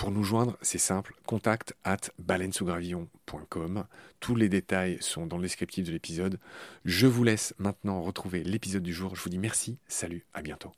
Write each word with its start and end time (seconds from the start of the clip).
Pour 0.00 0.10
nous 0.12 0.24
joindre, 0.24 0.56
c'est 0.62 0.78
simple, 0.78 1.14
contact 1.26 1.74
at 1.84 1.98
baleinesougravillon.com. 2.18 3.84
Tous 4.18 4.34
les 4.34 4.48
détails 4.48 4.96
sont 5.02 5.26
dans 5.26 5.36
le 5.36 5.42
descriptif 5.42 5.84
de 5.84 5.92
l'épisode. 5.92 6.40
Je 6.86 7.06
vous 7.06 7.22
laisse 7.22 7.52
maintenant 7.58 8.00
retrouver 8.00 8.42
l'épisode 8.42 8.82
du 8.82 8.94
jour. 8.94 9.14
Je 9.14 9.22
vous 9.22 9.28
dis 9.28 9.36
merci, 9.36 9.76
salut, 9.88 10.24
à 10.32 10.40
bientôt. 10.40 10.72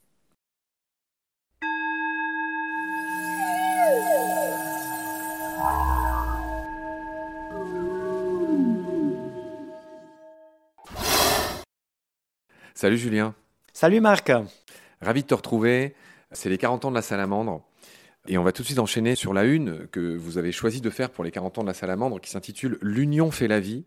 Salut 12.74 12.98
Julien. 12.98 13.36
Salut 13.72 14.00
Marc. 14.00 14.32
Ravi 15.00 15.22
de 15.22 15.28
te 15.28 15.34
retrouver. 15.34 15.94
C'est 16.32 16.48
les 16.48 16.58
40 16.58 16.86
ans 16.86 16.90
de 16.90 16.96
la 16.96 17.02
salamandre. 17.02 17.62
Et 18.28 18.38
on 18.38 18.44
va 18.44 18.52
tout 18.52 18.62
de 18.62 18.66
suite 18.66 18.78
enchaîner 18.78 19.16
sur 19.16 19.32
la 19.32 19.44
une 19.44 19.88
que 19.88 20.16
vous 20.16 20.38
avez 20.38 20.52
choisi 20.52 20.80
de 20.80 20.90
faire 20.90 21.10
pour 21.10 21.24
les 21.24 21.32
40 21.32 21.58
ans 21.58 21.62
de 21.62 21.66
la 21.66 21.74
salamandre 21.74 22.20
qui 22.20 22.30
s'intitule 22.30 22.78
L'union 22.80 23.30
fait 23.30 23.48
la 23.48 23.58
vie. 23.58 23.84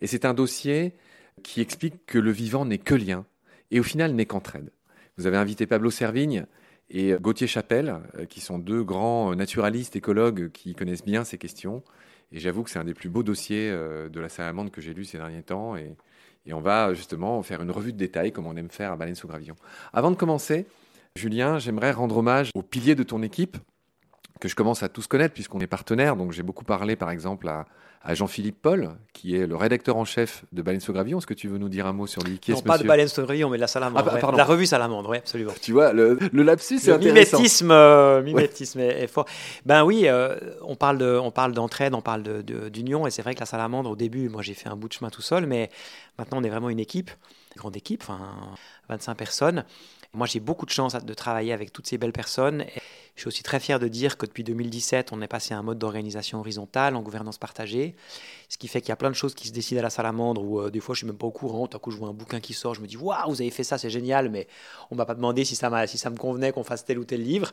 Et 0.00 0.06
c'est 0.06 0.24
un 0.24 0.32
dossier 0.32 0.94
qui 1.42 1.60
explique 1.60 2.06
que 2.06 2.18
le 2.18 2.30
vivant 2.30 2.64
n'est 2.64 2.78
que 2.78 2.94
lien 2.94 3.26
et 3.70 3.80
au 3.80 3.82
final 3.82 4.14
n'est 4.14 4.24
qu'entraide. 4.24 4.70
Vous 5.18 5.26
avez 5.26 5.36
invité 5.36 5.66
Pablo 5.66 5.90
Servigne 5.90 6.46
et 6.90 7.14
Gauthier 7.20 7.46
Chapelle, 7.46 8.00
euh, 8.18 8.24
qui 8.24 8.40
sont 8.40 8.58
deux 8.58 8.82
grands 8.82 9.34
naturalistes, 9.34 9.96
écologues 9.96 10.50
qui 10.50 10.74
connaissent 10.74 11.04
bien 11.04 11.24
ces 11.24 11.38
questions. 11.38 11.82
Et 12.32 12.38
j'avoue 12.38 12.62
que 12.62 12.70
c'est 12.70 12.78
un 12.78 12.84
des 12.84 12.94
plus 12.94 13.08
beaux 13.08 13.22
dossiers 13.22 13.70
euh, 13.70 14.08
de 14.08 14.20
la 14.20 14.28
salamandre 14.28 14.70
que 14.70 14.80
j'ai 14.80 14.94
lu 14.94 15.04
ces 15.04 15.18
derniers 15.18 15.42
temps. 15.42 15.76
Et, 15.76 15.94
et, 16.46 16.52
on 16.52 16.60
va 16.60 16.94
justement 16.94 17.42
faire 17.42 17.62
une 17.62 17.70
revue 17.70 17.92
de 17.92 17.98
détails, 17.98 18.32
comme 18.32 18.46
on 18.46 18.56
aime 18.56 18.70
faire 18.70 18.92
à 18.92 18.96
Baleine 18.96 19.14
sous 19.14 19.28
Gravillon. 19.28 19.56
Avant 19.92 20.10
de 20.10 20.16
commencer, 20.16 20.66
Julien, 21.16 21.58
j'aimerais 21.58 21.92
rendre 21.92 22.16
hommage 22.16 22.50
aux 22.54 22.62
piliers 22.62 22.96
de 22.96 23.04
ton 23.04 23.22
équipe, 23.22 23.56
que 24.44 24.48
je 24.50 24.54
commence 24.54 24.82
à 24.82 24.90
tous 24.90 25.06
connaître 25.06 25.32
puisqu'on 25.32 25.60
est 25.60 25.66
partenaire. 25.66 26.16
Donc 26.16 26.32
j'ai 26.32 26.42
beaucoup 26.42 26.64
parlé 26.64 26.96
par 26.96 27.10
exemple 27.10 27.48
à, 27.48 27.64
Jean-Philippe 28.12 28.60
Paul, 28.60 28.90
qui 29.14 29.34
est 29.34 29.46
le 29.46 29.56
rédacteur 29.56 29.96
en 29.96 30.04
chef 30.04 30.44
de 30.52 30.60
Baleine 30.60 30.82
Gravillon. 30.86 31.16
Est-ce 31.16 31.26
que 31.26 31.32
tu 31.32 31.48
veux 31.48 31.56
nous 31.56 31.70
dire 31.70 31.86
un 31.86 31.94
mot 31.94 32.06
sur 32.06 32.22
lui? 32.22 32.38
Qui 32.38 32.50
Non, 32.50 32.60
pas 32.60 32.76
de 32.76 32.84
Baleine 32.84 33.08
Gravillon, 33.08 33.48
mais 33.48 33.56
de 33.56 33.62
la 33.62 33.66
Salamandre. 33.66 34.04
Ah, 34.14 34.20
bah, 34.20 34.36
La 34.36 34.44
revue 34.44 34.66
Salamandre, 34.66 35.08
oui, 35.08 35.16
absolument. 35.16 35.54
Tu 35.62 35.72
vois, 35.72 35.94
le, 35.94 36.18
le 36.30 36.42
lapsus, 36.42 36.80
c'est 36.80 36.92
intéressant. 36.92 37.38
Mimétisme, 37.38 37.70
euh, 37.70 38.22
mimétisme 38.22 38.80
est, 38.80 39.06
fort. 39.06 39.24
Ben 39.64 39.84
oui, 39.84 40.02
euh, 40.04 40.36
on 40.60 40.76
parle 40.76 40.98
de, 40.98 41.18
on 41.18 41.30
parle 41.30 41.54
d'entraide, 41.54 41.94
on 41.94 42.02
parle 42.02 42.22
d'union, 42.42 43.06
et 43.06 43.10
c'est 43.10 43.22
vrai 43.22 43.34
que 43.34 43.40
la 43.40 43.46
Salamandre, 43.46 43.90
au 43.90 43.96
début, 43.96 44.28
moi 44.28 44.42
j'ai 44.42 44.52
fait 44.52 44.68
un 44.68 44.76
bout 44.76 44.88
de 44.88 44.92
chemin 44.92 45.08
tout 45.08 45.22
seul, 45.22 45.46
mais 45.46 45.70
maintenant 46.18 46.40
on 46.42 46.44
est 46.44 46.50
vraiment 46.50 46.68
une 46.68 46.80
équipe, 46.80 47.10
une 47.56 47.60
grande 47.60 47.76
équipe, 47.78 48.02
enfin 48.02 48.20
25 48.90 49.14
personnes. 49.14 49.64
Moi, 50.14 50.28
j'ai 50.28 50.38
beaucoup 50.38 50.64
de 50.64 50.70
chance 50.70 50.94
de 50.94 51.14
travailler 51.14 51.52
avec 51.52 51.72
toutes 51.72 51.88
ces 51.88 51.98
belles 51.98 52.12
personnes. 52.12 52.64
je 53.16 53.20
suis 53.20 53.26
aussi 53.26 53.42
très 53.42 53.58
fier 53.58 53.80
de 53.80 53.88
dire 53.88 54.16
que 54.16 54.26
depuis 54.26 54.44
2017, 54.44 55.10
on 55.12 55.20
est 55.20 55.26
passé 55.26 55.54
à 55.54 55.58
un 55.58 55.62
mode 55.62 55.78
d'organisation 55.78 56.38
horizontale, 56.38 56.94
en 56.94 57.02
gouvernance 57.02 57.36
partagée. 57.36 57.96
Ce 58.48 58.56
qui 58.56 58.68
fait 58.68 58.80
qu'il 58.80 58.90
y 58.90 58.92
a 58.92 58.96
plein 58.96 59.10
de 59.10 59.16
choses 59.16 59.34
qui 59.34 59.48
se 59.48 59.52
décident 59.52 59.80
à 59.80 59.82
la 59.82 59.90
salamandre 59.90 60.40
où 60.40 60.60
euh, 60.60 60.70
des 60.70 60.78
fois, 60.78 60.94
je 60.94 60.98
suis 60.98 61.06
même 61.08 61.18
pas 61.18 61.26
au 61.26 61.32
courant. 61.32 61.66
Tout 61.66 61.76
à 61.76 61.80
coup, 61.80 61.90
je 61.90 61.96
vois 61.96 62.08
un 62.08 62.12
bouquin 62.12 62.38
qui 62.38 62.54
sort, 62.54 62.76
je 62.76 62.80
me 62.80 62.86
dis 62.86 62.96
Waouh, 62.96 63.28
vous 63.28 63.40
avez 63.40 63.50
fait 63.50 63.64
ça, 63.64 63.76
c'est 63.76 63.90
génial, 63.90 64.28
mais 64.28 64.46
on 64.92 64.94
m'a 64.94 65.04
pas 65.04 65.16
demandé 65.16 65.44
si 65.44 65.56
ça, 65.56 65.68
me 65.68 66.16
convenait 66.16 66.52
qu'on 66.52 66.62
fasse 66.62 66.84
tel 66.84 67.00
ou 67.00 67.04
tel 67.04 67.20
livre. 67.20 67.50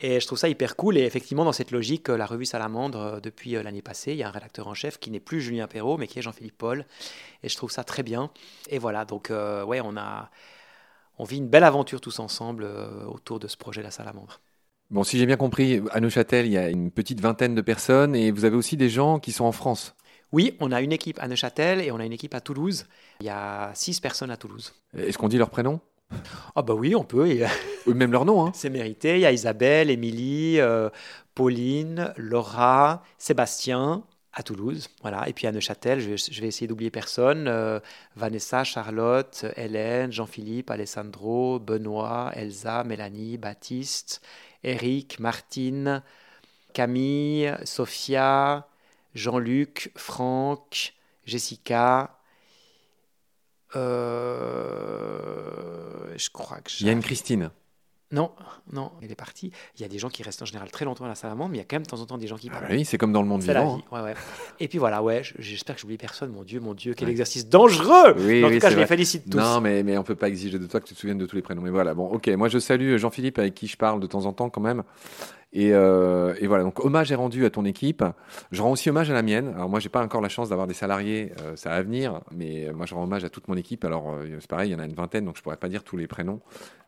Et 0.00 0.20
je 0.20 0.26
trouve 0.26 0.38
ça 0.38 0.48
hyper 0.48 0.76
cool. 0.76 0.96
Et 0.96 1.02
effectivement, 1.02 1.44
dans 1.44 1.52
cette 1.52 1.70
logique, 1.70 2.08
euh, 2.08 2.16
la 2.16 2.24
revue 2.24 2.46
Salamandre, 2.46 2.98
euh, 2.98 3.20
depuis 3.20 3.52
l'année 3.52 3.82
passée, 3.82 4.12
il 4.12 4.16
y 4.16 4.22
a 4.22 4.28
un 4.28 4.32
rédacteur 4.32 4.68
en 4.68 4.74
chef 4.74 4.98
qui 4.98 5.10
n'est 5.10 5.20
plus 5.20 5.42
Julien 5.42 5.66
Perrault, 5.66 5.98
mais 5.98 6.06
qui 6.06 6.18
est 6.18 6.22
Jean-Philippe 6.22 6.56
Paul. 6.56 6.86
Et 7.42 7.50
je 7.50 7.56
trouve 7.58 7.70
ça 7.70 7.84
très 7.84 8.02
bien. 8.02 8.30
Et 8.70 8.78
voilà, 8.78 9.04
donc, 9.04 9.30
ouais, 9.30 9.82
on 9.82 9.98
a 9.98 10.30
on 11.18 11.24
vit 11.24 11.38
une 11.38 11.48
belle 11.48 11.64
aventure 11.64 12.00
tous 12.00 12.18
ensemble 12.18 12.64
euh, 12.64 13.04
autour 13.06 13.38
de 13.38 13.48
ce 13.48 13.56
projet 13.56 13.82
La 13.82 13.90
Salamandre. 13.90 14.40
Bon, 14.90 15.02
si 15.02 15.18
j'ai 15.18 15.26
bien 15.26 15.36
compris, 15.36 15.80
à 15.90 16.00
Neuchâtel, 16.00 16.46
il 16.46 16.52
y 16.52 16.58
a 16.58 16.68
une 16.68 16.90
petite 16.90 17.20
vingtaine 17.20 17.54
de 17.54 17.62
personnes 17.62 18.14
et 18.14 18.30
vous 18.30 18.44
avez 18.44 18.56
aussi 18.56 18.76
des 18.76 18.90
gens 18.90 19.18
qui 19.18 19.32
sont 19.32 19.44
en 19.44 19.52
France. 19.52 19.94
Oui, 20.32 20.56
on 20.60 20.72
a 20.72 20.82
une 20.82 20.92
équipe 20.92 21.18
à 21.20 21.28
Neuchâtel 21.28 21.80
et 21.80 21.90
on 21.90 21.98
a 21.98 22.04
une 22.04 22.12
équipe 22.12 22.34
à 22.34 22.40
Toulouse. 22.40 22.86
Il 23.20 23.26
y 23.26 23.30
a 23.30 23.70
six 23.74 24.00
personnes 24.00 24.30
à 24.30 24.36
Toulouse. 24.36 24.74
Est-ce 24.96 25.16
qu'on 25.16 25.28
dit 25.28 25.38
leur 25.38 25.50
prénom? 25.50 25.80
Ah 26.54 26.62
bah 26.62 26.74
oui, 26.74 26.94
on 26.94 27.04
peut. 27.04 27.28
Ou 27.86 27.94
même 27.94 28.12
leur 28.12 28.24
nom. 28.24 28.44
Hein. 28.44 28.52
C'est 28.54 28.70
mérité. 28.70 29.14
Il 29.14 29.20
y 29.20 29.26
a 29.26 29.32
Isabelle, 29.32 29.90
Émilie, 29.90 30.60
euh, 30.60 30.90
Pauline, 31.34 32.12
Laura, 32.16 33.02
Sébastien, 33.18 34.04
à 34.34 34.42
Toulouse, 34.42 34.88
voilà. 35.00 35.28
Et 35.28 35.32
puis 35.32 35.46
à 35.46 35.52
Neuchâtel, 35.52 36.00
je 36.00 36.10
vais, 36.40 36.46
essayer 36.48 36.66
d'oublier 36.66 36.90
personne. 36.90 37.46
Euh, 37.46 37.78
Vanessa, 38.16 38.64
Charlotte, 38.64 39.46
Hélène, 39.56 40.12
Jean-Philippe, 40.12 40.70
Alessandro, 40.70 41.60
Benoît, 41.60 42.32
Elsa, 42.34 42.82
Mélanie, 42.84 43.38
Baptiste, 43.38 44.20
Eric, 44.64 45.20
Martine, 45.20 46.02
Camille, 46.72 47.54
Sophia, 47.64 48.66
Jean-Luc, 49.14 49.92
Franck, 49.94 50.94
Jessica. 51.24 52.18
Euh, 53.76 55.04
je 56.16 56.28
crois 56.30 56.58
que. 56.58 56.70
Il 56.80 56.86
y 56.86 56.88
a 56.88 56.92
une 56.92 57.02
Christine. 57.02 57.50
Non, 58.14 58.30
non, 58.72 58.92
il 59.02 59.10
est 59.10 59.16
parti. 59.16 59.50
Il 59.76 59.82
y 59.82 59.84
a 59.84 59.88
des 59.88 59.98
gens 59.98 60.08
qui 60.08 60.22
restent 60.22 60.40
en 60.42 60.44
général 60.44 60.70
très 60.70 60.84
longtemps 60.84 61.04
à 61.04 61.08
la 61.08 61.16
salamandre, 61.16 61.50
mais 61.50 61.56
il 61.56 61.60
y 61.60 61.62
a 61.62 61.64
quand 61.64 61.74
même 61.76 61.82
de 61.82 61.88
temps 61.88 62.00
en 62.00 62.06
temps 62.06 62.16
des 62.16 62.28
gens 62.28 62.36
qui 62.36 62.48
partent. 62.48 62.64
Ah 62.68 62.72
oui, 62.72 62.84
c'est 62.84 62.96
comme 62.96 63.12
dans 63.12 63.22
le 63.22 63.28
monde 63.28 63.42
vivant. 63.42 63.52
La 63.52 63.64
vie. 63.64 63.84
Ouais, 63.90 64.10
ouais. 64.10 64.14
Et 64.60 64.68
puis 64.68 64.78
voilà, 64.78 65.02
ouais, 65.02 65.22
j'espère 65.38 65.74
que 65.74 65.80
j'oublie 65.80 65.96
personne. 65.96 66.30
Mon 66.30 66.44
Dieu, 66.44 66.60
mon 66.60 66.74
Dieu, 66.74 66.94
quel 66.94 67.08
exercice 67.08 67.48
dangereux 67.48 68.14
oui, 68.18 68.44
En 68.44 68.50
tout 68.50 68.58
cas, 68.58 68.70
je 68.70 68.78
les 68.78 68.86
félicite 68.86 69.28
tous. 69.28 69.38
Non, 69.38 69.60
mais, 69.60 69.82
mais 69.82 69.98
on 69.98 70.04
peut 70.04 70.14
pas 70.14 70.28
exiger 70.28 70.60
de 70.60 70.66
toi 70.66 70.80
que 70.80 70.86
tu 70.86 70.94
te 70.94 71.00
souviennes 71.00 71.18
de 71.18 71.26
tous 71.26 71.34
les 71.34 71.42
prénoms. 71.42 71.62
Mais 71.62 71.70
voilà, 71.70 71.92
bon, 71.92 72.06
ok. 72.06 72.28
Moi, 72.28 72.48
je 72.48 72.60
salue 72.60 72.96
Jean-Philippe 72.98 73.40
avec 73.40 73.54
qui 73.54 73.66
je 73.66 73.76
parle 73.76 73.98
de 73.98 74.06
temps 74.06 74.26
en 74.26 74.32
temps 74.32 74.48
quand 74.48 74.60
même. 74.60 74.84
Euh, 75.56 76.34
et, 76.40 76.46
voilà, 76.46 76.64
donc 76.64 76.84
hommage 76.84 77.12
est 77.12 77.16
rendu 77.16 77.44
à 77.44 77.50
ton 77.50 77.64
équipe. 77.64 78.04
Je 78.50 78.62
rends 78.62 78.72
aussi 78.72 78.90
hommage 78.90 79.10
à 79.10 79.14
la 79.14 79.22
mienne. 79.22 79.52
Alors 79.54 79.68
moi, 79.68 79.80
j'ai 79.80 79.88
pas 79.88 80.02
encore 80.02 80.20
la 80.20 80.28
chance 80.28 80.48
d'avoir 80.48 80.66
des 80.66 80.74
salariés, 80.74 81.32
euh, 81.42 81.56
ça 81.56 81.70
va 81.70 81.82
venir, 81.82 82.20
mais 82.32 82.70
moi, 82.74 82.86
je 82.86 82.94
rends 82.94 83.04
hommage 83.04 83.24
à 83.24 83.30
toute 83.30 83.48
mon 83.48 83.56
équipe. 83.56 83.84
Alors 83.84 84.12
euh, 84.12 84.26
c'est 84.40 84.50
pareil, 84.50 84.70
il 84.70 84.72
y 84.72 84.76
en 84.76 84.80
a 84.80 84.84
une 84.84 84.94
vingtaine, 84.94 85.24
donc 85.24 85.36
je 85.36 85.42
pourrais 85.42 85.56
pas 85.56 85.68
dire 85.68 85.84
tous 85.84 85.96
les 85.96 86.06
prénoms, 86.06 86.40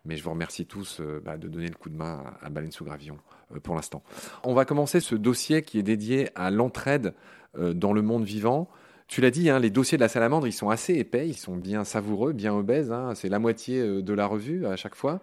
mais 0.05 0.17
je 0.17 0.25
vous 0.25 0.31
remercie 0.31 0.67
tous 0.67 1.01
bah, 1.25 1.37
de 1.37 1.49
donner 1.49 1.69
le 1.69 1.75
coup 1.75 1.91
de 1.91 1.97
main 1.97 2.25
à, 2.43 2.51
Baleine 2.51 2.73
sous 2.73 2.85
Gravillon 2.85 3.19
pour 3.63 3.75
l'instant. 3.75 4.03
On 4.43 4.55
va 4.55 4.65
commencer 4.65 5.01
ce 5.01 5.15
dossier 5.15 5.63
qui 5.63 5.79
est 5.79 5.85
dédié 5.85 6.31
à 6.35 6.51
l'entraide 6.51 7.15
dans 7.57 7.93
le 7.93 8.03
monde 8.03 8.25
vivant. 8.25 8.69
Tu 9.09 9.21
l'as 9.21 9.31
dit, 9.31 9.49
hein, 9.51 9.61
les 9.61 9.71
dossiers 9.71 9.97
de 9.97 10.03
la 10.03 10.09
salamandre, 10.09 10.49
ils 10.49 10.53
sont 10.53 10.69
assez 10.69 10.95
épais, 10.95 11.29
ils 11.29 11.37
sont 11.37 11.57
bien 11.57 11.85
savoureux, 11.85 12.33
bien 12.33 12.53
obèses. 12.53 12.91
Hein. 12.91 13.13
c'est 13.15 13.29
la 13.29 13.39
moitié 13.39 13.81
de 14.03 14.13
la 14.13 14.27
revue 14.27 14.67
à 14.67 14.75
chaque 14.75 14.97
fois. 14.97 15.21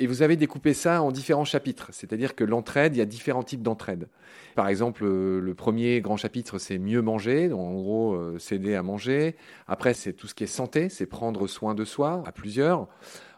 Et 0.00 0.06
vous 0.06 0.22
avez 0.22 0.36
découpé 0.36 0.74
ça 0.74 1.02
en 1.02 1.10
différents 1.10 1.44
chapitres, 1.44 1.88
c'est-à-dire 1.92 2.36
que 2.36 2.44
l'entraide, 2.44 2.94
il 2.94 2.98
y 2.98 3.02
a 3.02 3.04
différents 3.04 3.42
types 3.42 3.62
d'entraide. 3.62 4.08
Par 4.54 4.68
exemple, 4.68 5.04
euh, 5.04 5.40
le 5.40 5.54
premier 5.54 6.00
grand 6.00 6.16
chapitre, 6.16 6.58
c'est 6.58 6.78
mieux 6.78 7.02
manger, 7.02 7.48
donc 7.48 7.60
en 7.60 7.74
gros, 7.74 8.14
euh, 8.14 8.38
s'aider 8.38 8.76
à 8.76 8.84
manger. 8.84 9.34
Après, 9.66 9.94
c'est 9.94 10.12
tout 10.12 10.28
ce 10.28 10.34
qui 10.36 10.44
est 10.44 10.48
santé, 10.48 10.88
c'est 10.88 11.06
prendre 11.06 11.48
soin 11.48 11.74
de 11.74 11.84
soi 11.84 12.22
à 12.26 12.30
plusieurs. 12.30 12.86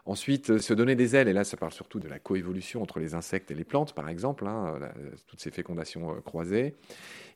Ensuite, 0.05 0.49
euh, 0.49 0.59
se 0.59 0.73
donner 0.73 0.95
des 0.95 1.15
ailes, 1.15 1.27
et 1.27 1.33
là, 1.33 1.43
ça 1.43 1.57
parle 1.57 1.71
surtout 1.71 1.99
de 1.99 2.07
la 2.07 2.19
coévolution 2.19 2.81
entre 2.81 2.99
les 2.99 3.13
insectes 3.13 3.51
et 3.51 3.55
les 3.55 3.63
plantes, 3.63 3.93
par 3.93 4.09
exemple, 4.09 4.47
hein, 4.47 4.79
toutes 5.27 5.39
ces 5.39 5.51
fécondations 5.51 6.11
euh, 6.11 6.21
croisées. 6.21 6.75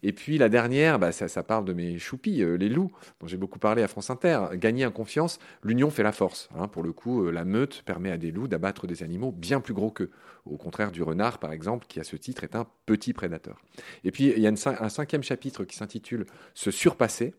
Et 0.03 0.13
puis 0.13 0.38
la 0.38 0.50
dernière, 0.50 1.00
bah, 1.00 1.12
ça, 1.12 1.44
parle 1.44 1.65
de 1.65 1.73
mes 1.73 1.97
choupis, 1.97 2.41
euh, 2.41 2.56
les 2.56 2.69
loups, 2.69 2.91
dont 3.19 3.27
j'ai 3.27 3.38
beaucoup 3.38 3.59
parlé 3.59 3.83
à 3.83 3.88
France 3.88 4.09
Inter. 4.09 4.39
Gagner 4.53 4.85
en 4.85 4.91
confiance, 4.91 5.39
l'union 5.63 5.89
fait 5.89 6.03
la 6.03 6.12
force. 6.12 6.50
Hein. 6.56 6.67
Pour 6.67 6.83
le 6.83 6.91
coup, 6.91 7.29
la 7.29 7.45
meute 7.45 7.83
permet 7.83 8.12
à 8.12 8.17
des 8.17 8.31
loups 8.31 8.47
d'abattre 8.47 8.88
des 8.88 9.03
animaux 9.03 9.31
bien 9.31 9.62
plus 9.62 9.73
gros 9.73 9.91
qu'eux, 9.91 10.12
au 10.45 10.57
contraire 10.57 10.91
du 10.91 11.03
renard, 11.03 11.39
par 11.39 11.51
exemple, 11.51 11.85
qui 11.88 12.00
à 12.00 12.03
ce 12.03 12.15
titre 12.15 12.44
est 12.44 12.56
un 12.56 12.67
petit 12.85 13.13
prédateur. 13.13 13.62
Et 14.03 14.12
puis, 14.12 14.33
il 14.35 14.41
y 14.41 14.47
a 14.47 14.51
un 14.51 14.89
cinquième 14.89 15.23
chapitre 15.23 15.63
qui 15.63 15.75
s'intitule 15.75 16.25
Se 16.53 16.71
surpasser 16.71 17.33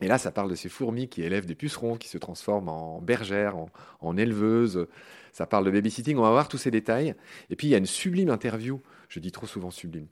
et 0.00 0.08
là, 0.08 0.18
ça 0.18 0.30
parle 0.30 0.50
de 0.50 0.54
ces 0.54 0.68
fourmis 0.68 1.08
qui 1.08 1.22
élèvent 1.22 1.46
des 1.46 1.54
pucerons, 1.54 1.96
qui 1.96 2.08
se 2.08 2.18
transforment 2.18 2.68
en 2.68 3.00
bergères, 3.00 3.56
en, 4.00 4.16
éleveuses. 4.16 4.86
Ça 5.32 5.46
parle 5.46 5.64
de 5.64 5.70
babysitting. 5.70 6.18
On 6.18 6.22
va 6.22 6.30
voir 6.30 6.48
tous 6.48 6.58
ces 6.58 6.70
détails. 6.70 7.14
Et 7.50 7.56
puis, 7.56 7.68
il 7.68 7.70
y 7.70 7.74
a 7.74 7.78
une 7.78 7.86
sublime 7.86 8.28
interview. 8.28 8.80
Je 9.08 9.20
dis 9.20 9.32
trop 9.32 9.46
souvent 9.46 9.70
sublime. 9.70 10.06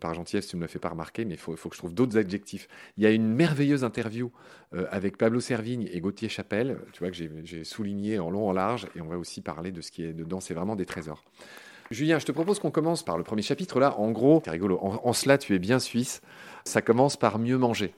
Par 0.00 0.12
gentillesse, 0.12 0.48
tu 0.48 0.56
ne 0.56 0.60
me 0.60 0.64
le 0.66 0.68
fais 0.68 0.78
pas 0.78 0.90
remarquer, 0.90 1.24
mais 1.24 1.34
il 1.34 1.38
faut, 1.38 1.54
que 1.54 1.74
je 1.74 1.78
trouve 1.78 1.94
d'autres 1.94 2.18
adjectifs. 2.18 2.68
Il 2.96 3.02
y 3.04 3.06
a 3.06 3.10
une 3.10 3.32
merveilleuse 3.32 3.84
interview 3.84 4.30
euh, 4.74 4.86
avec 4.90 5.16
Pablo 5.16 5.40
Servigne 5.40 5.88
et 5.90 6.00
Gauthier 6.00 6.28
Chapelle. 6.28 6.78
Tu 6.92 6.98
vois 6.98 7.10
que 7.10 7.16
j'ai 7.16 7.64
souligné 7.64 8.18
en 8.18 8.30
long, 8.30 8.48
en 8.48 8.52
large. 8.52 8.88
Et 8.94 9.00
on 9.00 9.08
va 9.08 9.16
aussi 9.16 9.40
parler 9.40 9.72
de 9.72 9.80
ce 9.80 9.90
qui 9.90 10.02
est 10.04 10.12
dedans. 10.12 10.40
C'est 10.40 10.54
vraiment 10.54 10.76
des 10.76 10.86
trésors. 10.86 11.24
Julien, 11.90 12.18
je 12.18 12.26
te 12.26 12.32
propose 12.32 12.58
qu'on 12.58 12.70
commence 12.70 13.02
par 13.02 13.16
le 13.16 13.24
premier 13.24 13.42
chapitre. 13.42 13.80
Là, 13.80 13.98
en 13.98 14.10
gros, 14.10 14.42
c'est 14.44 14.50
rigolo. 14.50 14.78
en 14.80 15.12
cela, 15.12 15.38
tu 15.38 15.54
es 15.54 15.58
bien 15.58 15.78
suisse. 15.78 16.20
Ça 16.64 16.82
commence 16.82 17.16
par 17.16 17.38
mieux 17.38 17.58
manger. 17.58 17.94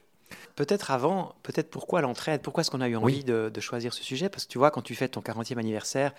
Peut-être 0.62 0.92
avant, 0.92 1.34
peut-être 1.42 1.70
pourquoi 1.70 2.02
l'entraide? 2.02 2.40
Pourquoi 2.40 2.60
est-ce 2.60 2.70
qu'on 2.70 2.80
a 2.80 2.88
eu 2.88 2.94
envie 2.94 3.24
de, 3.24 3.50
choisir 3.58 3.92
ce 3.92 4.04
sujet? 4.04 4.28
Parce 4.28 4.44
que 4.44 4.48
tu 4.52 4.58
vois, 4.58 4.70
quand 4.70 4.80
tu 4.80 4.94
fais 4.94 5.08
ton 5.08 5.20
40e 5.20 5.58
anniversaire, 5.58 6.12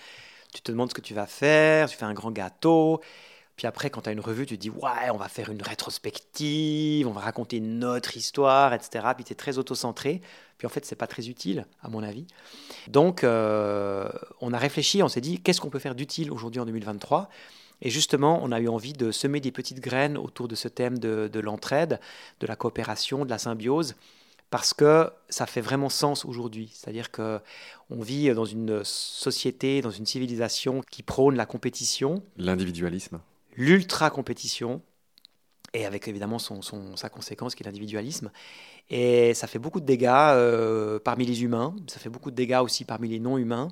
tu 0.54 0.62
te 0.62 0.70
demandes 0.70 0.90
ce 0.90 0.94
que 0.94 1.00
tu 1.00 1.14
vas 1.14 1.28
faire, 1.28 1.88
tu 1.88 1.96
fais 1.96 2.04
un 2.04 2.14
grand 2.14 2.30
gâteau. 2.30 3.00
Puis 3.56 3.68
après, 3.68 3.90
quand 3.90 4.02
tu 4.02 4.10
as 4.10 4.12
une 4.12 4.20
revue, 4.20 4.46
tu 4.46 4.58
te 4.58 4.62
dis, 4.62 4.70
ouais, 4.70 5.10
on 5.14 5.16
va 5.16 5.30
faire 5.30 5.50
une 5.50 5.62
rétrospective, 5.62 7.08
on 7.08 7.14
va 7.14 7.22
raconter 7.22 7.62
notre 7.62 8.18
histoire, 8.18 8.74
etc. 8.74 9.06
Puis 9.16 9.24
tu 9.24 9.32
es 9.32 9.36
très 9.38 9.58
auto-centré. 9.58 10.22
Puis 10.58 10.68
en 10.68 10.70
fait, 10.70 10.86
c'est 10.86 10.98
pas 10.98 11.08
très 11.08 11.30
utile, 11.30 11.66
à 11.82 11.88
mon 11.88 12.04
avis. 12.04 12.28
Donc, 12.90 13.24
euh, 13.24 14.10
on 14.42 14.52
a 14.52 14.58
réfléchi, 14.58 15.02
on 15.04 15.08
s'est 15.08 15.22
dit, 15.22 15.40
qu'est-ce 15.40 15.62
qu'on 15.62 15.70
peut 15.70 15.80
faire 15.80 15.96
d'utile 15.96 16.34
aujourd'hui 16.34 16.60
en 16.60 16.66
2023 16.66 17.30
et 17.86 17.90
justement, 17.90 18.40
on 18.42 18.54
a 18.54 18.62
eu 18.62 18.70
envie 18.70 18.94
de 18.94 19.12
semer 19.12 19.42
des 19.42 19.52
petites 19.52 19.82
graines 19.82 20.18
autour 20.18 20.48
de 20.48 20.56
ce 20.56 20.70
thème 20.70 21.00
de 21.00 21.40
l'entraide, 21.42 22.00
de 22.40 22.48
la 22.48 22.56
coopération, 22.56 23.26
de 23.26 23.30
la 23.30 23.38
symbiose, 23.38 23.96
parce 24.54 24.76
que 24.76 25.10
ça 25.30 25.48
fait 25.48 25.62
vraiment 25.62 25.90
sens 25.90 26.26
aujourd'hui. 26.26 26.70
C'est-à-dire 26.76 27.10
que 27.10 27.40
on 27.90 28.04
vit 28.04 28.32
dans 28.36 28.46
une 28.46 28.84
société, 28.84 29.82
dans 29.82 29.90
une 29.90 30.06
civilisation 30.06 30.84
qui 30.92 31.02
prône 31.02 31.36
la 31.36 31.48
compétition, 31.48 32.22
l'individualisme, 32.38 33.20
l'ultra-compétition, 33.56 34.84
et 35.74 35.88
avec 35.88 36.08
évidemment 36.08 36.38
son, 36.38 36.62
sa 36.96 37.10
conséquence 37.10 37.56
qui 37.56 37.64
est 37.64 37.66
l'individualisme. 37.66 38.32
Et 38.92 39.34
ça 39.34 39.48
fait 39.48 39.58
beaucoup 39.58 39.80
de 39.80 39.88
dégâts 39.88 40.06
euh, 40.12 41.00
parmi 41.00 41.26
les 41.26 41.42
humains, 41.42 41.76
ça 41.88 41.98
fait 41.98 42.10
beaucoup 42.10 42.30
de 42.30 42.36
dégâts 42.36 42.62
aussi 42.62 42.86
parmi 42.86 43.08
les 43.08 43.20
non-humains, 43.20 43.70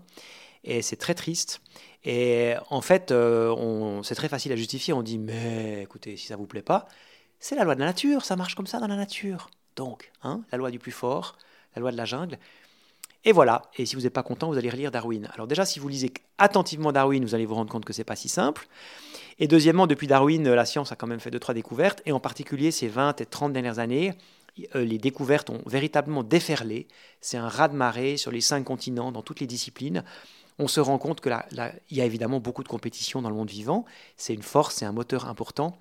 et 0.63 0.81
c'est 0.81 0.95
très 0.95 1.13
triste. 1.13 1.62
Et 2.06 2.56
en 2.72 2.81
fait, 2.81 3.12
euh, 3.12 4.01
c'est 4.01 4.16
très 4.16 4.30
facile 4.30 4.51
à 4.51 4.56
justifier. 4.56 4.95
On 4.95 5.04
dit, 5.04 5.19
mais 5.19 5.83
écoutez, 5.83 6.18
si 6.18 6.25
ça 6.25 6.38
vous 6.38 6.48
plaît 6.48 6.63
pas, 6.63 6.88
c'est 7.38 7.54
la 7.54 7.66
loi 7.66 7.75
de 7.75 7.81
la 7.81 7.86
nature, 7.86 8.25
ça 8.25 8.36
marche 8.36 8.56
comme 8.56 8.66
ça 8.66 8.80
dans 8.80 8.88
la 8.88 8.95
nature. 8.95 9.48
Donc, 9.75 10.12
hein, 10.23 10.41
la 10.51 10.57
loi 10.57 10.71
du 10.71 10.79
plus 10.79 10.91
fort, 10.91 11.38
la 11.75 11.81
loi 11.81 11.91
de 11.91 11.97
la 11.97 12.06
jungle. 12.06 12.38
Et 13.23 13.31
voilà, 13.31 13.63
et 13.77 13.85
si 13.85 13.95
vous 13.95 14.01
n'êtes 14.01 14.13
pas 14.13 14.23
content, 14.23 14.47
vous 14.47 14.57
allez 14.57 14.69
relire 14.69 14.89
Darwin. 14.89 15.29
Alors 15.33 15.45
déjà, 15.45 15.63
si 15.63 15.79
vous 15.79 15.88
lisez 15.88 16.12
attentivement 16.39 16.91
Darwin, 16.91 17.23
vous 17.23 17.35
allez 17.35 17.45
vous 17.45 17.53
rendre 17.53 17.71
compte 17.71 17.85
que 17.85 17.94
ce 17.94 18.00
n'est 18.00 18.06
pas 18.06 18.15
si 18.15 18.29
simple. 18.29 18.68
Et 19.38 19.47
deuxièmement, 19.47 19.85
depuis 19.85 20.07
Darwin, 20.07 20.51
la 20.51 20.65
science 20.65 20.91
a 20.91 20.95
quand 20.95 21.07
même 21.07 21.19
fait 21.19 21.29
deux, 21.29 21.39
trois 21.39 21.53
découvertes, 21.53 22.01
et 22.06 22.12
en 22.12 22.19
particulier 22.19 22.71
ces 22.71 22.88
20 22.88 23.21
et 23.21 23.25
30 23.25 23.53
dernières 23.53 23.79
années, 23.79 24.13
euh, 24.75 24.83
les 24.83 24.97
découvertes 24.97 25.50
ont 25.50 25.62
véritablement 25.65 26.23
déferlé. 26.23 26.88
C'est 27.21 27.38
un 27.38 27.47
raz-de-marée 27.47 28.18
sur 28.18 28.31
les 28.31 28.41
cinq 28.41 28.63
continents, 28.63 29.12
dans 29.12 29.21
toutes 29.21 29.39
les 29.39 29.47
disciplines. 29.47 30.03
On 30.59 30.68
se 30.68 30.79
rend 30.79 30.97
compte 30.97 31.21
qu'il 31.21 31.35
y 31.91 32.01
a 32.01 32.06
évidemment 32.06 32.39
beaucoup 32.39 32.63
de 32.63 32.68
compétition 32.68 33.21
dans 33.21 33.29
le 33.29 33.35
monde 33.35 33.50
vivant, 33.50 33.85
c'est 34.18 34.33
une 34.33 34.44
force, 34.44 34.75
c'est 34.75 34.85
un 34.85 34.91
moteur 34.91 35.27
important, 35.27 35.77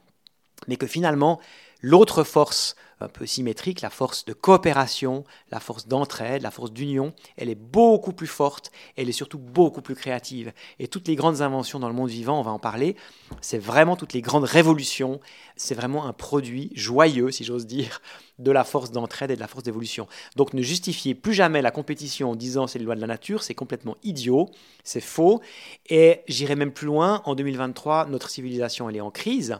mais 0.69 0.77
que 0.77 0.87
finalement, 0.87 1.41
L'autre 1.83 2.25
force 2.25 2.77
un 3.01 3.09
peu 3.09 3.27
symétrique, 3.27 3.81
la 3.81 3.91
force 3.91 4.25
de 4.25 4.33
coopération, 4.33 5.25
la 5.51 5.61
force 5.61 5.87
d'entraide, 5.87 6.43
la 6.43 6.51
force 6.51 6.73
d'union, 6.73 7.15
elle 7.37 7.49
est 7.49 7.55
beaucoup 7.55 8.13
plus 8.13 8.27
forte, 8.27 8.71
elle 8.97 9.09
est 9.09 9.13
surtout 9.13 9.39
beaucoup 9.39 9.81
plus 9.81 9.95
créative. 9.95 10.53
Et 10.79 10.89
toutes 10.89 11.09
les 11.09 11.17
grandes 11.17 11.41
inventions 11.41 11.79
dans 11.79 11.89
le 11.89 11.95
monde 11.95 12.11
vivant, 12.11 12.39
on 12.39 12.43
va 12.43 12.51
en 12.51 12.59
parler, 12.59 12.97
c'est 13.41 13.59
vraiment 13.59 13.97
toutes 13.97 14.13
les 14.13 14.21
grandes 14.21 14.45
révolutions, 14.45 15.21
c'est 15.57 15.75
vraiment 15.75 16.07
un 16.07 16.13
produit 16.13 16.71
joyeux, 16.75 17.31
si 17.31 17.45
j'ose 17.45 17.67
dire, 17.67 18.03
de 18.39 18.51
la 18.51 18.65
force 18.65 18.91
d'entraide 18.91 19.31
et 19.31 19.37
de 19.37 19.41
la 19.41 19.49
force 19.49 19.65
d'évolution. 19.65 20.07
Donc 20.37 20.53
ne 20.53 20.63
justifiez 20.63 21.15
plus 21.15 21.35
jamais 21.35 21.63
la 21.63 21.71
compétition 21.71 22.31
en 22.33 22.37
disant 22.37 22.67
c'est 22.67 22.79
les 22.79 22.85
lois 22.85 22.97
de 22.97 23.01
la 23.01 23.07
nature, 23.07 23.43
c'est 23.43 23.55
complètement 23.55 23.97
idiot, 24.03 24.51
c'est 24.85 25.01
faux. 25.01 25.41
Et 25.89 26.21
j'irai 26.29 26.57
même 26.57 26.73
plus 26.73 26.87
loin, 26.87 27.23
en 27.25 27.35
2023, 27.35 28.07
notre 28.07 28.29
civilisation, 28.29 28.91
elle 28.91 28.97
est 28.97 29.01
en 29.01 29.11
crise. 29.11 29.59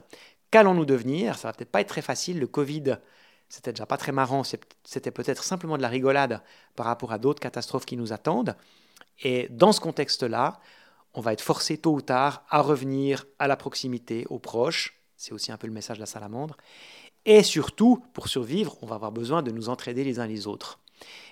Qu'allons-nous 0.51 0.85
devenir? 0.85 1.37
Ça 1.37 1.47
va 1.47 1.53
peut-être 1.53 1.71
pas 1.71 1.81
être 1.81 1.87
très 1.87 2.01
facile. 2.01 2.39
Le 2.39 2.47
Covid, 2.47 2.97
c'était 3.49 3.71
déjà 3.71 3.85
pas 3.85 3.97
très 3.97 4.11
marrant. 4.11 4.43
C'était 4.43 5.11
peut-être 5.11 5.43
simplement 5.43 5.77
de 5.77 5.81
la 5.81 5.87
rigolade 5.87 6.41
par 6.75 6.85
rapport 6.85 7.11
à 7.11 7.17
d'autres 7.17 7.39
catastrophes 7.39 7.85
qui 7.85 7.97
nous 7.97 8.13
attendent. 8.13 8.55
Et 9.23 9.47
dans 9.49 9.71
ce 9.71 9.79
contexte-là, 9.79 10.59
on 11.13 11.21
va 11.21 11.33
être 11.33 11.41
forcé 11.41 11.77
tôt 11.77 11.93
ou 11.93 12.01
tard 12.01 12.43
à 12.49 12.61
revenir 12.61 13.25
à 13.39 13.47
la 13.47 13.55
proximité, 13.55 14.25
aux 14.29 14.39
proches. 14.39 15.01
C'est 15.15 15.33
aussi 15.33 15.51
un 15.51 15.57
peu 15.57 15.67
le 15.67 15.73
message 15.73 15.97
de 15.97 16.01
la 16.01 16.05
salamandre. 16.05 16.57
Et 17.25 17.43
surtout, 17.43 18.03
pour 18.13 18.27
survivre, 18.27 18.77
on 18.81 18.87
va 18.87 18.95
avoir 18.95 19.11
besoin 19.11 19.43
de 19.43 19.51
nous 19.51 19.69
entraider 19.69 20.03
les 20.03 20.19
uns 20.19 20.27
les 20.27 20.47
autres. 20.47 20.79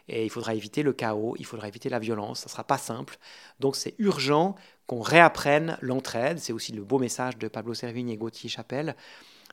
Et 0.08 0.26
il 0.26 0.30
faudra 0.30 0.54
éviter 0.56 0.84
le 0.84 0.94
chaos, 0.94 1.36
il 1.38 1.46
faudra 1.46 1.68
éviter 1.68 1.90
la 1.90 2.00
violence, 2.00 2.40
ça 2.40 2.46
ne 2.48 2.52
sera 2.52 2.64
pas 2.64 2.78
simple. 2.78 3.18
Donc 3.60 3.76
c'est 3.76 3.96
urgent 4.00 4.56
qu'on 4.89 5.01
réapprenne 5.01 5.77
l'entraide, 5.81 6.39
c'est 6.39 6.51
aussi 6.51 6.72
le 6.72 6.81
beau 6.81 6.98
message 6.98 7.38
de 7.38 7.48
Pablo 7.48 7.75
Servigne 7.75 8.10
et 8.10 8.17
Gauthier 8.17 8.50
Chapelle, 8.50 8.96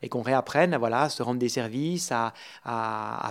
et 0.01 0.09
qu'on 0.09 0.23
réapprenne 0.23 0.75
voilà, 0.77 1.03
à 1.03 1.09
se 1.11 1.23
rendre 1.23 1.39
des 1.39 1.51
services, 1.51 2.11
à, 2.11 2.33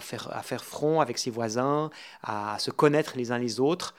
faire, 0.01 0.63
front 0.63 1.01
avec 1.01 1.17
ses 1.17 1.31
voisins, 1.31 1.89
à 2.21 2.57
se 2.59 2.69
connaître 2.69 3.13
les 3.17 3.31
uns 3.31 3.39
les 3.39 3.59
autres, 3.59 3.95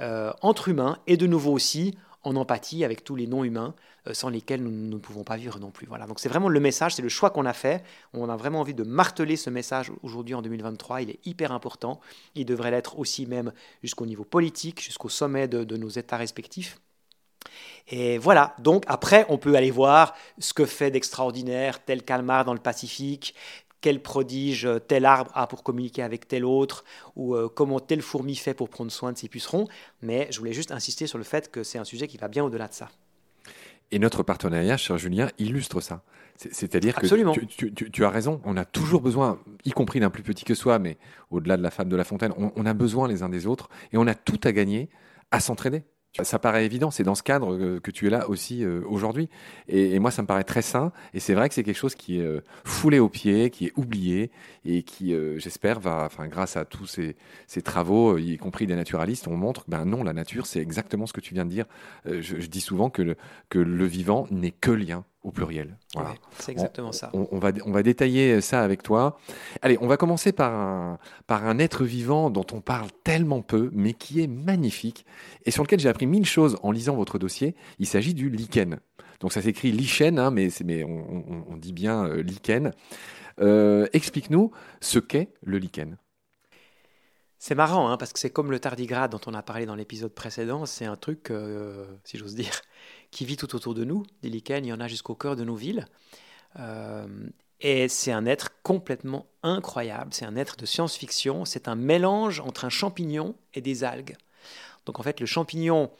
euh, 0.00 0.34
entre 0.42 0.68
humains, 0.68 0.98
et 1.06 1.16
de 1.16 1.26
nouveau 1.26 1.50
aussi 1.50 1.96
en 2.24 2.36
empathie 2.36 2.84
avec 2.84 3.04
tous 3.04 3.16
les 3.16 3.26
non-humains 3.26 3.74
euh, 4.06 4.12
sans 4.12 4.28
lesquels 4.28 4.62
nous, 4.62 4.70
ne 4.70 4.98
pouvons 4.98 5.24
pas 5.24 5.38
vivre 5.38 5.58
non 5.58 5.70
plus. 5.70 5.86
Voilà. 5.86 6.06
Donc 6.06 6.20
c'est 6.20 6.28
vraiment 6.28 6.50
le 6.50 6.60
message, 6.60 6.94
c'est 6.94 7.00
le 7.00 7.08
choix 7.08 7.30
qu'on 7.30 7.46
a 7.46 7.54
fait. 7.54 7.82
On 8.12 8.28
a 8.28 8.36
vraiment 8.36 8.60
envie 8.60 8.74
de 8.74 8.84
marteler 8.84 9.36
ce 9.36 9.48
message 9.48 9.90
aujourd'hui 10.02 10.34
en 10.34 10.42
2023. 10.42 11.00
Il 11.00 11.08
est 11.08 11.26
hyper 11.26 11.52
important. 11.52 12.00
Il 12.34 12.44
devrait 12.44 12.70
l'être 12.70 12.98
aussi 12.98 13.24
même 13.24 13.54
jusqu'au 13.82 14.04
niveau 14.04 14.24
politique, 14.24 14.82
jusqu'au 14.82 15.08
sommet 15.08 15.48
de 15.48 15.76
nos 15.78 15.88
États 15.88 16.18
respectifs. 16.18 16.78
Et 17.88 18.18
voilà, 18.18 18.54
donc 18.58 18.84
après, 18.86 19.26
on 19.28 19.38
peut 19.38 19.54
aller 19.54 19.70
voir 19.70 20.14
ce 20.38 20.52
que 20.52 20.66
fait 20.66 20.90
d'extraordinaire 20.90 21.84
tel 21.84 22.02
calmar 22.02 22.44
dans 22.44 22.54
le 22.54 22.60
Pacifique, 22.60 23.34
quel 23.80 24.02
prodige 24.02 24.68
tel 24.88 25.04
arbre 25.04 25.30
a 25.34 25.46
pour 25.46 25.62
communiquer 25.62 26.02
avec 26.02 26.26
tel 26.26 26.44
autre, 26.44 26.84
ou 27.14 27.36
euh, 27.36 27.48
comment 27.48 27.78
telle 27.78 28.02
fourmi 28.02 28.34
fait 28.34 28.54
pour 28.54 28.68
prendre 28.68 28.90
soin 28.90 29.12
de 29.12 29.18
ses 29.18 29.28
pucerons. 29.28 29.68
Mais 30.02 30.26
je 30.30 30.38
voulais 30.38 30.52
juste 30.52 30.72
insister 30.72 31.06
sur 31.06 31.18
le 31.18 31.24
fait 31.24 31.50
que 31.50 31.62
c'est 31.62 31.78
un 31.78 31.84
sujet 31.84 32.08
qui 32.08 32.16
va 32.16 32.28
bien 32.28 32.42
au-delà 32.42 32.66
de 32.66 32.74
ça. 32.74 32.88
Et 33.92 34.00
notre 34.00 34.24
partenariat, 34.24 34.76
cher 34.76 34.98
Julien, 34.98 35.30
illustre 35.38 35.80
ça. 35.80 36.02
C'est-à-dire 36.36 36.96
que 36.96 37.06
tu, 37.46 37.72
tu, 37.72 38.04
as 38.04 38.10
raison, 38.10 38.42
on 38.44 38.56
a 38.56 38.64
toujours 38.64 39.00
besoin, 39.00 39.38
y 39.64 39.70
compris 39.70 40.00
d'un 40.00 40.10
plus 40.10 40.22
petit 40.22 40.44
que 40.44 40.54
soi, 40.54 40.78
mais 40.78 40.98
au-delà 41.30 41.56
de 41.56 41.62
la 41.62 41.70
femme 41.70 41.88
de 41.88 41.96
la 41.96 42.04
fontaine, 42.04 42.32
on, 42.36 42.52
on, 42.56 42.66
a 42.66 42.74
besoin 42.74 43.08
les 43.08 43.22
uns 43.22 43.28
des 43.28 43.46
autres 43.46 43.70
et 43.92 43.96
on 43.96 44.06
a 44.06 44.14
tout 44.14 44.40
à 44.44 44.52
gagner 44.52 44.90
à 45.30 45.40
s'entraîner. 45.40 45.84
Ça 46.22 46.38
paraît 46.38 46.64
évident, 46.64 46.90
c'est 46.90 47.02
dans 47.02 47.14
ce 47.14 47.22
cadre 47.22 47.78
que 47.78 47.90
tu 47.90 48.06
es 48.06 48.10
là 48.10 48.28
aussi 48.28 48.64
aujourd'hui. 48.66 49.28
Et, 49.68 49.98
moi, 49.98 50.10
ça 50.10 50.22
me 50.22 50.26
paraît 50.26 50.44
très 50.44 50.62
sain. 50.62 50.92
Et 51.14 51.20
c'est 51.20 51.34
vrai 51.34 51.48
que 51.48 51.54
c'est 51.54 51.62
quelque 51.62 51.76
chose 51.76 51.94
qui 51.94 52.20
est 52.20 52.40
foulé 52.64 52.98
aux 52.98 53.08
pieds, 53.08 53.50
qui 53.50 53.66
est 53.66 53.72
oublié 53.76 54.30
et 54.64 54.82
qui, 54.82 55.14
j'espère, 55.36 55.80
va, 55.80 56.04
enfin, 56.06 56.26
grâce 56.28 56.56
à 56.56 56.64
tous 56.64 56.86
ces, 57.46 57.62
travaux, 57.62 58.18
y 58.18 58.36
compris 58.38 58.66
des 58.66 58.76
naturalistes, 58.76 59.28
on 59.28 59.36
montre 59.36 59.64
ben 59.68 59.84
non, 59.84 60.02
la 60.02 60.12
nature, 60.12 60.46
c'est 60.46 60.60
exactement 60.60 61.06
ce 61.06 61.12
que 61.12 61.20
tu 61.20 61.34
viens 61.34 61.44
de 61.44 61.50
dire. 61.50 61.66
Je, 62.06 62.46
dis 62.46 62.60
souvent 62.60 62.90
que 62.90 63.14
le 63.52 63.84
vivant 63.84 64.26
n'est 64.30 64.52
que 64.52 64.70
lien 64.70 65.04
au 65.26 65.32
pluriel. 65.32 65.76
Voilà. 65.92 66.14
c'est 66.38 66.52
exactement 66.52 66.92
ça. 66.92 67.10
On, 67.12 67.38
va, 67.38 67.50
on 67.64 67.72
va 67.72 67.82
détailler 67.82 68.40
ça 68.40 68.62
avec 68.62 68.84
toi. 68.84 69.18
Allez, 69.60 69.76
on 69.80 69.88
va 69.88 69.96
commencer 69.96 70.30
par 70.30 70.54
un, 70.54 70.98
par 71.26 71.44
un 71.44 71.58
être 71.58 71.84
vivant 71.84 72.30
dont 72.30 72.46
on 72.52 72.60
parle 72.60 72.88
tellement 73.02 73.42
peu, 73.42 73.70
mais 73.72 73.92
qui 73.92 74.22
est 74.22 74.28
magnifique 74.28 75.04
et 75.44 75.50
sur 75.50 75.64
lequel 75.64 75.80
j'ai 75.80 75.88
appris 75.88 76.06
mille 76.06 76.24
choses 76.24 76.56
en 76.62 76.70
lisant 76.70 76.94
votre 76.94 77.18
dossier. 77.18 77.56
Il 77.80 77.86
s'agit 77.86 78.14
du 78.14 78.30
lichen. 78.30 78.78
Donc 79.18 79.32
ça 79.32 79.42
s'écrit 79.42 79.72
lichen, 79.72 80.20
hein, 80.20 80.30
mais, 80.30 80.48
mais 80.64 80.84
on, 80.84 81.56
dit 81.56 81.72
bien 81.72 82.06
euh, 82.06 82.22
lichen. 82.22 82.70
Euh, 83.40 83.88
explique-nous 83.92 84.52
ce 84.80 85.00
qu'est 85.00 85.34
le 85.42 85.58
lichen. 85.58 85.98
C'est 87.38 87.54
marrant, 87.54 87.90
hein, 87.90 87.96
parce 87.96 88.12
que 88.12 88.18
c'est 88.18 88.30
comme 88.30 88.50
le 88.50 88.58
tardigrade 88.58 89.10
dont 89.10 89.20
on 89.26 89.34
a 89.34 89.42
parlé 89.42 89.66
dans 89.66 89.74
l'épisode 89.74 90.14
précédent. 90.14 90.66
C'est 90.66 90.86
un 90.86 90.96
truc, 90.96 91.30
euh, 91.30 91.84
si 92.04 92.16
j'ose 92.16 92.34
dire, 92.34 92.60
qui 93.10 93.24
vit 93.24 93.36
tout 93.36 93.54
autour 93.54 93.74
de 93.74 93.84
nous. 93.84 94.04
Des 94.22 94.28
lichens, 94.28 94.64
il 94.64 94.68
y 94.68 94.72
en 94.72 94.80
a 94.80 94.88
jusqu'au 94.88 95.14
cœur 95.14 95.36
de 95.36 95.44
nos 95.44 95.56
villes. 95.56 95.86
Euh, 96.58 97.06
et 97.60 97.88
c'est 97.88 98.12
un 98.12 98.26
être 98.26 98.50
complètement 98.62 99.26
incroyable. 99.42 100.12
C'est 100.12 100.24
un 100.24 100.36
être 100.36 100.56
de 100.56 100.66
science-fiction. 100.66 101.44
C'est 101.44 101.68
un 101.68 101.74
mélange 101.74 102.40
entre 102.40 102.64
un 102.64 102.70
champignon 102.70 103.34
et 103.54 103.60
des 103.60 103.84
algues. 103.84 104.16
Donc 104.84 105.00
en 105.00 105.02
fait, 105.02 105.20
le 105.20 105.26
champignon, 105.26 105.90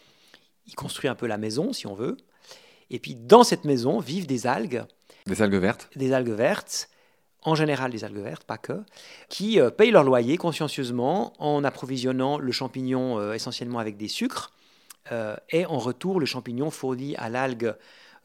il 0.67 0.75
construit 0.75 1.09
un 1.09 1.15
peu 1.15 1.27
la 1.27 1.39
maison, 1.39 1.73
si 1.73 1.87
on 1.87 1.95
veut. 1.95 2.17
Et 2.91 2.99
puis 2.99 3.15
dans 3.15 3.43
cette 3.43 3.65
maison 3.65 3.99
vivent 3.99 4.27
des 4.27 4.47
algues. 4.47 4.85
Des 5.27 5.43
algues 5.43 5.55
vertes 5.55 5.91
Des 5.97 6.13
algues 6.13 6.31
vertes 6.31 6.89
en 7.47 7.55
général 7.55 7.93
des 7.93 8.05
algues 8.05 8.19
vertes, 8.19 8.45
pas 8.45 8.59
que, 8.59 8.83
qui 9.29 9.61
euh, 9.61 9.71
payent 9.71 9.93
leur 9.93 10.03
loyer 10.03 10.37
consciencieusement 10.37 11.33
en 11.39 11.63
approvisionnant 11.65 12.39
le 12.39 12.53
champignon 12.53 13.19
euh, 13.19 13.33
essentiellement 13.35 13.79
avec 13.79 13.97
des 13.97 14.09
sucres. 14.09 14.53
Euh, 15.13 15.37
et 15.51 15.67
en 15.67 15.79
retour, 15.79 16.21
le 16.21 16.27
champignon 16.27 16.71
fournit 16.71 17.17
à 17.17 17.29
l'algue 17.29 17.75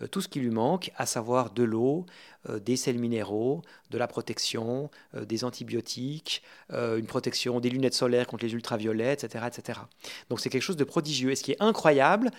tout 0.09 0.19
ce 0.19 0.27
qui 0.27 0.39
lui 0.39 0.50
manque, 0.50 0.91
à 0.95 1.05
savoir 1.05 1.51
de 1.51 1.61
l'eau, 1.61 2.07
des 2.50 2.75
sels 2.75 2.97
minéraux, 2.97 3.61
de 3.91 4.00
la 4.00 4.07
protection, 4.07 4.89
des 5.13 5.43
antibiotiques, 5.43 6.41
une 6.71 7.05
protection 7.05 7.59
des 7.59 7.69
lunettes 7.69 7.93
solaires 7.93 8.25
contre 8.25 8.43
les 8.43 8.53
ultraviolets, 8.53 9.13
etc. 9.13 9.45
etc. 9.45 9.79
Donc 10.29 10.39
c'est 10.39 10.50
quelque 10.50 10.63
chose 10.63 10.75
de 10.75 10.85
prodigieux. 10.85 11.29
Et 11.29 11.35
ce 11.35 11.43
qui 11.43 11.51
est 11.51 11.61
incroyable, 11.61 12.31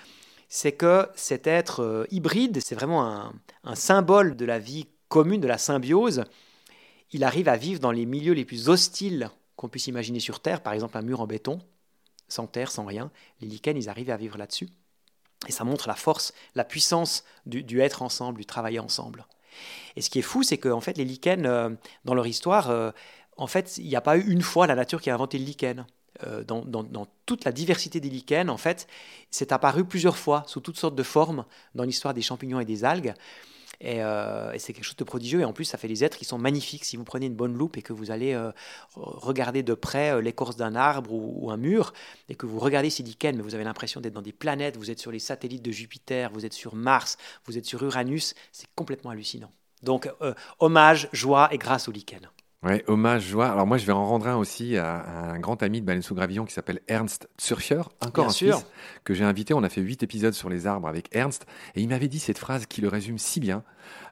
c'est 0.49 0.73
que 0.73 1.07
cet 1.15 1.47
être 1.47 2.05
hybride, 2.11 2.59
c'est 2.61 2.75
vraiment 2.75 3.31
un 3.63 3.75
symbole 3.77 4.35
de 4.35 4.45
la 4.45 4.59
vie 4.59 4.89
commune, 5.09 5.41
de 5.41 5.47
la 5.47 5.59
symbiose, 5.59 6.25
il 7.13 7.25
arrive 7.25 7.49
à 7.49 7.57
vivre 7.57 7.81
dans 7.81 7.93
les 7.93 8.07
milieux 8.07 8.33
les 8.33 8.45
plus 8.45 8.69
hostiles 8.69 9.31
qu'on 9.57 9.69
puisse 9.69 9.87
imaginer 9.87 10.21
sur 10.21 10.41
Terre, 10.41 10.63
par 10.63 10.73
exemple 10.73 10.97
un 10.97 11.03
mur 11.03 11.21
en 11.21 11.27
béton, 11.27 11.61
sans 12.33 12.47
terre, 12.47 12.71
sans 12.71 12.85
rien. 12.85 13.11
Les 13.41 13.49
lichens, 13.49 13.77
ils 13.77 13.89
arrivent 13.89 14.11
à 14.11 14.17
vivre 14.17 14.39
là-dessus. 14.39 14.69
Et 15.49 15.53
ça 15.53 15.65
montre 15.65 15.89
la 15.89 15.95
force, 15.95 16.33
la 16.55 16.65
puissance 16.65 17.25
du, 17.47 17.81
être 17.81 18.03
ensemble, 18.03 18.39
du 18.39 18.47
travailler 18.47 18.79
ensemble. 18.79 19.27
Et 19.97 20.03
ce 20.03 20.09
qui 20.09 20.19
est 20.19 20.23
fou, 20.23 20.43
c'est 20.43 20.57
que 20.57 20.81
fait, 20.81 20.97
les 20.97 21.05
lichens, 21.05 21.45
euh, 21.45 21.71
dans 22.05 22.15
leur 22.15 22.27
histoire, 22.27 22.71
euh, 22.71 22.91
en 23.37 23.47
fait, 23.47 23.77
il 23.79 23.87
n'y 23.87 23.97
a 23.97 24.01
pas 24.01 24.17
eu 24.17 24.31
une 24.31 24.43
fois 24.43 24.67
la 24.67 24.75
nature 24.75 25.01
qui 25.01 25.11
a 25.11 25.15
inventé 25.15 25.39
le 25.39 25.45
lichen. 25.45 25.87
Euh, 26.25 26.45
dans, 26.45 26.63
dans, 26.65 27.07
toute 27.27 27.45
la 27.45 27.53
diversité 27.53 27.99
des 27.99 28.11
lichens, 28.11 28.49
en 28.49 28.57
fait, 28.57 28.87
c'est 29.31 29.51
apparu 29.51 29.85
plusieurs 29.85 30.17
fois, 30.17 30.45
sous 30.47 30.61
toutes 30.61 30.79
sortes 30.79 30.95
de 30.95 31.03
formes, 31.03 31.45
dans 31.75 31.85
l'histoire 31.85 32.15
des 32.15 32.23
champignons 32.23 32.61
et 32.61 32.65
des 32.65 32.85
algues. 32.85 33.15
Euh, 33.85 34.53
et, 34.53 34.59
c'est 34.59 34.73
quelque 34.73 34.85
chose 34.85 34.97
de 34.97 35.05
prodigieux. 35.05 35.41
Et 35.41 35.45
en 35.45 35.53
plus, 35.53 35.65
ça 35.65 35.79
fait 35.79 35.89
des 35.89 36.05
êtres 36.05 36.17
qui 36.17 36.25
sont 36.25 36.39
magnifiques. 36.39 36.85
Si 36.85 36.97
vous 36.97 37.05
prenez 37.05 37.27
une 37.27 37.35
bonne 37.35 37.57
loupe 37.57 37.77
et 37.77 37.83
que 37.83 37.93
vous 37.93 38.11
allez 38.11 38.33
euh, 38.33 38.51
regarder 38.95 39.63
de 39.63 39.75
près 39.75 40.13
euh, 40.13 40.21
l'écorce 40.21 40.57
d'un 40.57 40.75
arbre 40.75 41.13
ou, 41.13 41.51
un 41.51 41.57
mur, 41.57 41.93
et 42.29 42.35
que 42.35 42.47
vous 42.47 42.59
regardez 42.59 42.89
lichens, 42.89 43.37
mais 43.37 43.43
vous 43.43 43.55
avez 43.55 43.65
l'impression 43.65 44.01
d'être 44.01 44.15
dans 44.15 44.23
des 44.23 44.33
planètes, 44.33 44.77
vous 44.77 44.91
êtes 44.91 44.99
sur 44.99 45.11
les 45.11 45.19
satellites 45.19 45.63
de 45.63 45.73
Jupiter, 45.73 46.31
vous 46.33 46.47
êtes 46.47 46.53
sur 46.53 46.75
Mars, 46.75 47.17
vous 47.45 47.59
êtes 47.59 47.67
sur 47.67 47.83
Uranus, 47.83 48.35
c'est 48.53 48.69
complètement 48.75 49.11
hallucinant. 49.11 49.51
Donc, 49.83 50.09
hommage, 50.61 51.09
joie 51.13 51.49
et 51.53 51.59
grâce 51.59 51.89
aux 51.89 51.93
lichens. 51.93 52.31
Ouais, 52.63 52.85
hommage, 52.87 53.27
joie. 53.27 53.51
Alors 53.51 53.67
moi, 53.67 53.77
je 53.77 53.87
vais 53.87 53.93
en 53.93 54.07
rendre 54.07 54.29
un 54.29 54.37
aussi 54.37 54.77
à, 54.77 55.33
un 55.33 55.39
grand 55.41 55.63
ami 55.63 55.81
de 55.81 55.87
Baleine 55.87 56.03
sous 56.03 56.15
Gravillon 56.15 56.45
qui 56.45 56.55
s'appelle 56.55 56.81
Ernst 56.87 57.29
Zürcher, 57.41 57.83
encore 58.01 58.27
un 58.27 58.31
sûr. 58.31 58.63
que 59.03 59.15
j'ai 59.15 59.25
invité. 59.25 59.53
On 59.53 59.65
a 59.65 59.69
fait 59.69 59.81
huit 59.81 60.03
épisodes 60.03 60.33
sur 60.33 60.49
les 60.49 60.69
arbres 60.69 60.87
avec 60.87 61.09
Ernst, 61.13 61.47
et 61.75 61.81
il 61.81 61.89
m'avait 61.89 62.09
dit 62.09 62.21
cette 62.21 62.39
phrase 62.39 62.67
qui 62.67 62.81
le 62.81 62.89
résume 62.89 63.19
si 63.19 63.41
bien. 63.41 63.65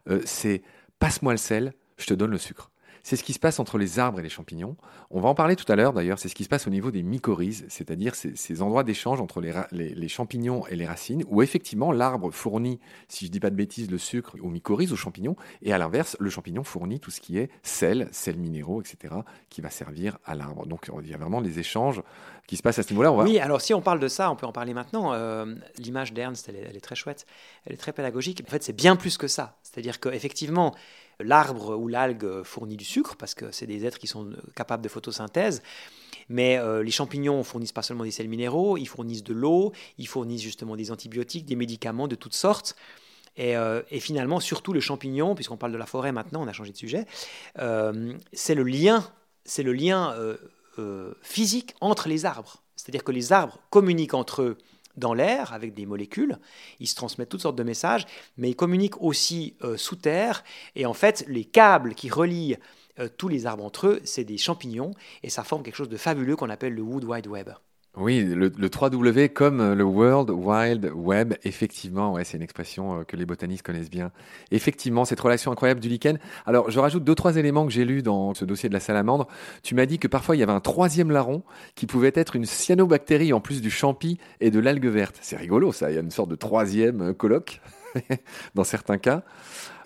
Euh, 0.08 0.20
c'est 0.24 0.62
passe-moi 0.98 1.32
le 1.32 1.38
sel, 1.38 1.72
je 1.96 2.06
te 2.06 2.14
donne 2.14 2.32
le 2.32 2.38
sucre. 2.38 2.69
C'est 3.02 3.16
ce 3.16 3.24
qui 3.24 3.32
se 3.32 3.38
passe 3.38 3.58
entre 3.58 3.78
les 3.78 3.98
arbres 3.98 4.20
et 4.20 4.22
les 4.22 4.28
champignons. 4.28 4.76
On 5.10 5.20
va 5.20 5.28
en 5.28 5.34
parler 5.34 5.56
tout 5.56 5.70
à 5.70 5.76
l'heure 5.76 5.92
d'ailleurs, 5.92 6.18
c'est 6.18 6.28
ce 6.28 6.34
qui 6.34 6.44
se 6.44 6.48
passe 6.48 6.66
au 6.66 6.70
niveau 6.70 6.90
des 6.90 7.02
mycorhizes, 7.02 7.66
c'est-à-dire 7.68 8.14
ces, 8.14 8.62
endroits 8.62 8.84
d'échange 8.84 9.20
entre 9.20 9.40
les, 9.40 10.08
champignons 10.08 10.66
et 10.66 10.76
les 10.76 10.86
racines, 10.86 11.24
où 11.28 11.42
effectivement 11.42 11.92
l'arbre 11.92 12.30
fournit, 12.30 12.78
si 13.08 13.26
je 13.26 13.30
ne 13.30 13.32
dis 13.32 13.40
pas 13.40 13.50
de 13.50 13.56
bêtises, 13.56 13.90
le 13.90 13.98
sucre 13.98 14.36
aux 14.42 14.48
mycorhizes, 14.48 14.92
aux 14.92 14.96
champignons, 14.96 15.36
et 15.62 15.72
à 15.72 15.78
l'inverse, 15.78 16.16
le 16.20 16.30
champignon 16.30 16.64
fournit 16.64 17.00
tout 17.00 17.10
ce 17.10 17.20
qui 17.20 17.38
est 17.38 17.50
sel, 17.62 18.08
sel 18.12 18.36
minéraux, 18.36 18.80
etc., 18.80 19.14
qui 19.48 19.60
va 19.60 19.70
servir 19.70 20.18
à 20.24 20.34
l'arbre. 20.34 20.66
Donc 20.66 20.90
il 21.02 21.08
y 21.08 21.14
a 21.14 21.18
vraiment 21.18 21.40
des 21.40 21.58
échanges 21.58 22.02
qui 22.46 22.56
se 22.56 22.62
passent 22.62 22.80
à 22.80 22.82
ce 22.82 22.90
niveau-là. 22.90 23.12
Oui, 23.12 23.38
alors 23.38 23.60
si 23.60 23.74
on 23.74 23.80
parle 23.80 24.00
de 24.00 24.08
ça, 24.08 24.30
on 24.30 24.36
peut 24.36 24.46
en 24.46 24.52
parler 24.52 24.74
maintenant. 24.74 25.12
Euh, 25.12 25.54
l'image 25.78 26.12
d'Ernst, 26.12 26.48
elle, 26.48 26.56
elle, 26.56 26.76
est 26.76 26.80
très 26.80 26.96
chouette, 26.96 27.26
elle 27.64 27.74
est 27.74 27.76
très 27.76 27.92
pédagogique. 27.92 28.42
En 28.46 28.50
fait, 28.50 28.62
c'est 28.62 28.72
bien 28.72 28.96
plus 28.96 29.16
que 29.18 29.28
ça. 29.28 29.58
C'est-à-dire 29.62 30.00
qu'effectivement, 30.00 30.74
l'arbre 31.22 31.76
ou 31.76 31.88
l'algue 31.88 32.42
fournit 32.42 32.76
du 32.76 32.84
sucre, 32.84 33.16
parce 33.16 33.34
que 33.34 33.50
c'est 33.50 33.66
des 33.66 33.84
êtres 33.84 33.98
qui 33.98 34.06
sont 34.06 34.30
capables 34.54 34.82
de 34.82 34.88
photosynthèse. 34.88 35.62
Mais 36.30 36.58
euh, 36.58 36.82
les 36.82 36.92
champignons 36.92 37.42
fournissent 37.42 37.72
pas 37.72 37.82
seulement 37.82 38.04
des 38.04 38.12
sels 38.12 38.28
minéraux, 38.28 38.76
ils 38.76 38.86
fournissent 38.86 39.24
de 39.24 39.34
l'eau, 39.34 39.72
ils 39.98 40.06
fournissent 40.06 40.42
justement 40.42 40.76
des 40.76 40.92
antibiotiques, 40.92 41.44
des 41.44 41.56
médicaments 41.56 42.06
de 42.06 42.14
toutes 42.14 42.34
sortes. 42.34 42.76
Et, 43.36 43.56
euh, 43.56 43.82
finalement, 43.98 44.38
surtout 44.38 44.72
le 44.72 44.80
champignon, 44.80 45.34
puisqu'on 45.34 45.56
parle 45.56 45.72
de 45.72 45.76
la 45.76 45.86
forêt 45.86 46.12
maintenant, 46.12 46.42
on 46.42 46.46
a 46.46 46.52
changé 46.52 46.72
de 46.72 46.76
sujet, 46.76 47.06
euh, 47.58 48.14
c'est 48.32 48.54
le 48.54 48.62
lien, 48.62 49.04
c'est 49.44 49.64
le 49.64 49.72
lien 49.72 50.14
physique 51.20 51.74
entre 51.82 52.08
les 52.08 52.24
arbres. 52.24 52.62
C'est-à-dire 52.74 53.04
que 53.04 53.12
les 53.12 53.34
arbres 53.34 53.58
communiquent 53.68 54.14
entre 54.14 54.40
eux 54.40 54.56
dans 54.96 55.14
l'air 55.14 55.52
avec 55.52 55.74
des 55.74 55.86
molécules. 55.86 56.38
Ils 56.80 56.88
se 56.88 56.94
transmettent 56.94 57.28
toutes 57.28 57.42
sortes 57.42 57.56
de 57.56 57.62
messages, 57.62 58.06
mais 58.36 58.50
ils 58.50 58.56
communiquent 58.56 59.00
aussi 59.00 59.54
euh, 59.62 59.76
sous 59.76 59.96
terre. 59.96 60.44
Et 60.76 60.86
en 60.86 60.94
fait, 60.94 61.24
les 61.28 61.44
câbles 61.44 61.94
qui 61.94 62.10
relient 62.10 62.56
euh, 62.98 63.08
tous 63.16 63.28
les 63.28 63.46
arbres 63.46 63.64
entre 63.64 63.86
eux, 63.86 64.00
c'est 64.04 64.24
des 64.24 64.38
champignons, 64.38 64.92
et 65.22 65.30
ça 65.30 65.44
forme 65.44 65.62
quelque 65.62 65.76
chose 65.76 65.88
de 65.88 65.96
fabuleux 65.96 66.36
qu'on 66.36 66.50
appelle 66.50 66.74
le 66.74 66.82
Wood 66.82 67.04
Wide 67.04 67.26
Web. 67.26 67.50
Oui, 67.96 68.22
le, 68.24 68.48
3W 68.48 69.30
comme 69.30 69.60
euh, 69.60 69.74
le 69.74 69.82
World 69.82 70.30
Wide 70.30 70.92
Web, 70.94 71.34
effectivement, 71.42 72.12
ouais, 72.12 72.22
c'est 72.22 72.36
une 72.36 72.42
expression 72.42 73.00
euh, 73.00 73.04
que 73.04 73.16
les 73.16 73.26
botanistes 73.26 73.62
connaissent 73.62 73.90
bien. 73.90 74.12
Effectivement, 74.52 75.04
cette 75.04 75.18
relation 75.18 75.50
incroyable 75.50 75.80
du 75.80 75.88
lichen. 75.88 76.20
Alors, 76.46 76.70
je 76.70 76.78
rajoute 76.78 77.02
deux, 77.02 77.16
trois 77.16 77.36
éléments 77.36 77.66
que 77.66 77.72
j'ai 77.72 77.84
lus 77.84 78.02
dans 78.02 78.32
ce 78.32 78.44
dossier 78.44 78.68
de 78.68 78.74
la 78.74 78.80
salamandre. 78.80 79.26
Tu 79.64 79.74
m'as 79.74 79.86
dit 79.86 79.98
que 79.98 80.06
parfois 80.06 80.36
il 80.36 80.38
y 80.38 80.42
avait 80.44 80.52
un 80.52 80.60
troisième 80.60 81.10
larron 81.10 81.42
qui 81.74 81.86
pouvait 81.86 82.12
être 82.14 82.36
une 82.36 82.46
cyanobactérie 82.46 83.32
en 83.32 83.40
plus 83.40 83.60
du 83.60 83.70
champi 83.70 84.18
et 84.40 84.52
de 84.52 84.60
l'algue 84.60 84.86
verte. 84.86 85.18
C'est 85.20 85.36
rigolo 85.36 85.72
ça, 85.72 85.90
il 85.90 85.94
y 85.96 85.98
a 85.98 86.00
une 86.00 86.12
sorte 86.12 86.30
de 86.30 86.36
troisième 86.36 87.02
euh, 87.02 87.12
colloque. 87.12 87.60
dans 88.54 88.64
certains 88.64 88.98
cas. 88.98 89.22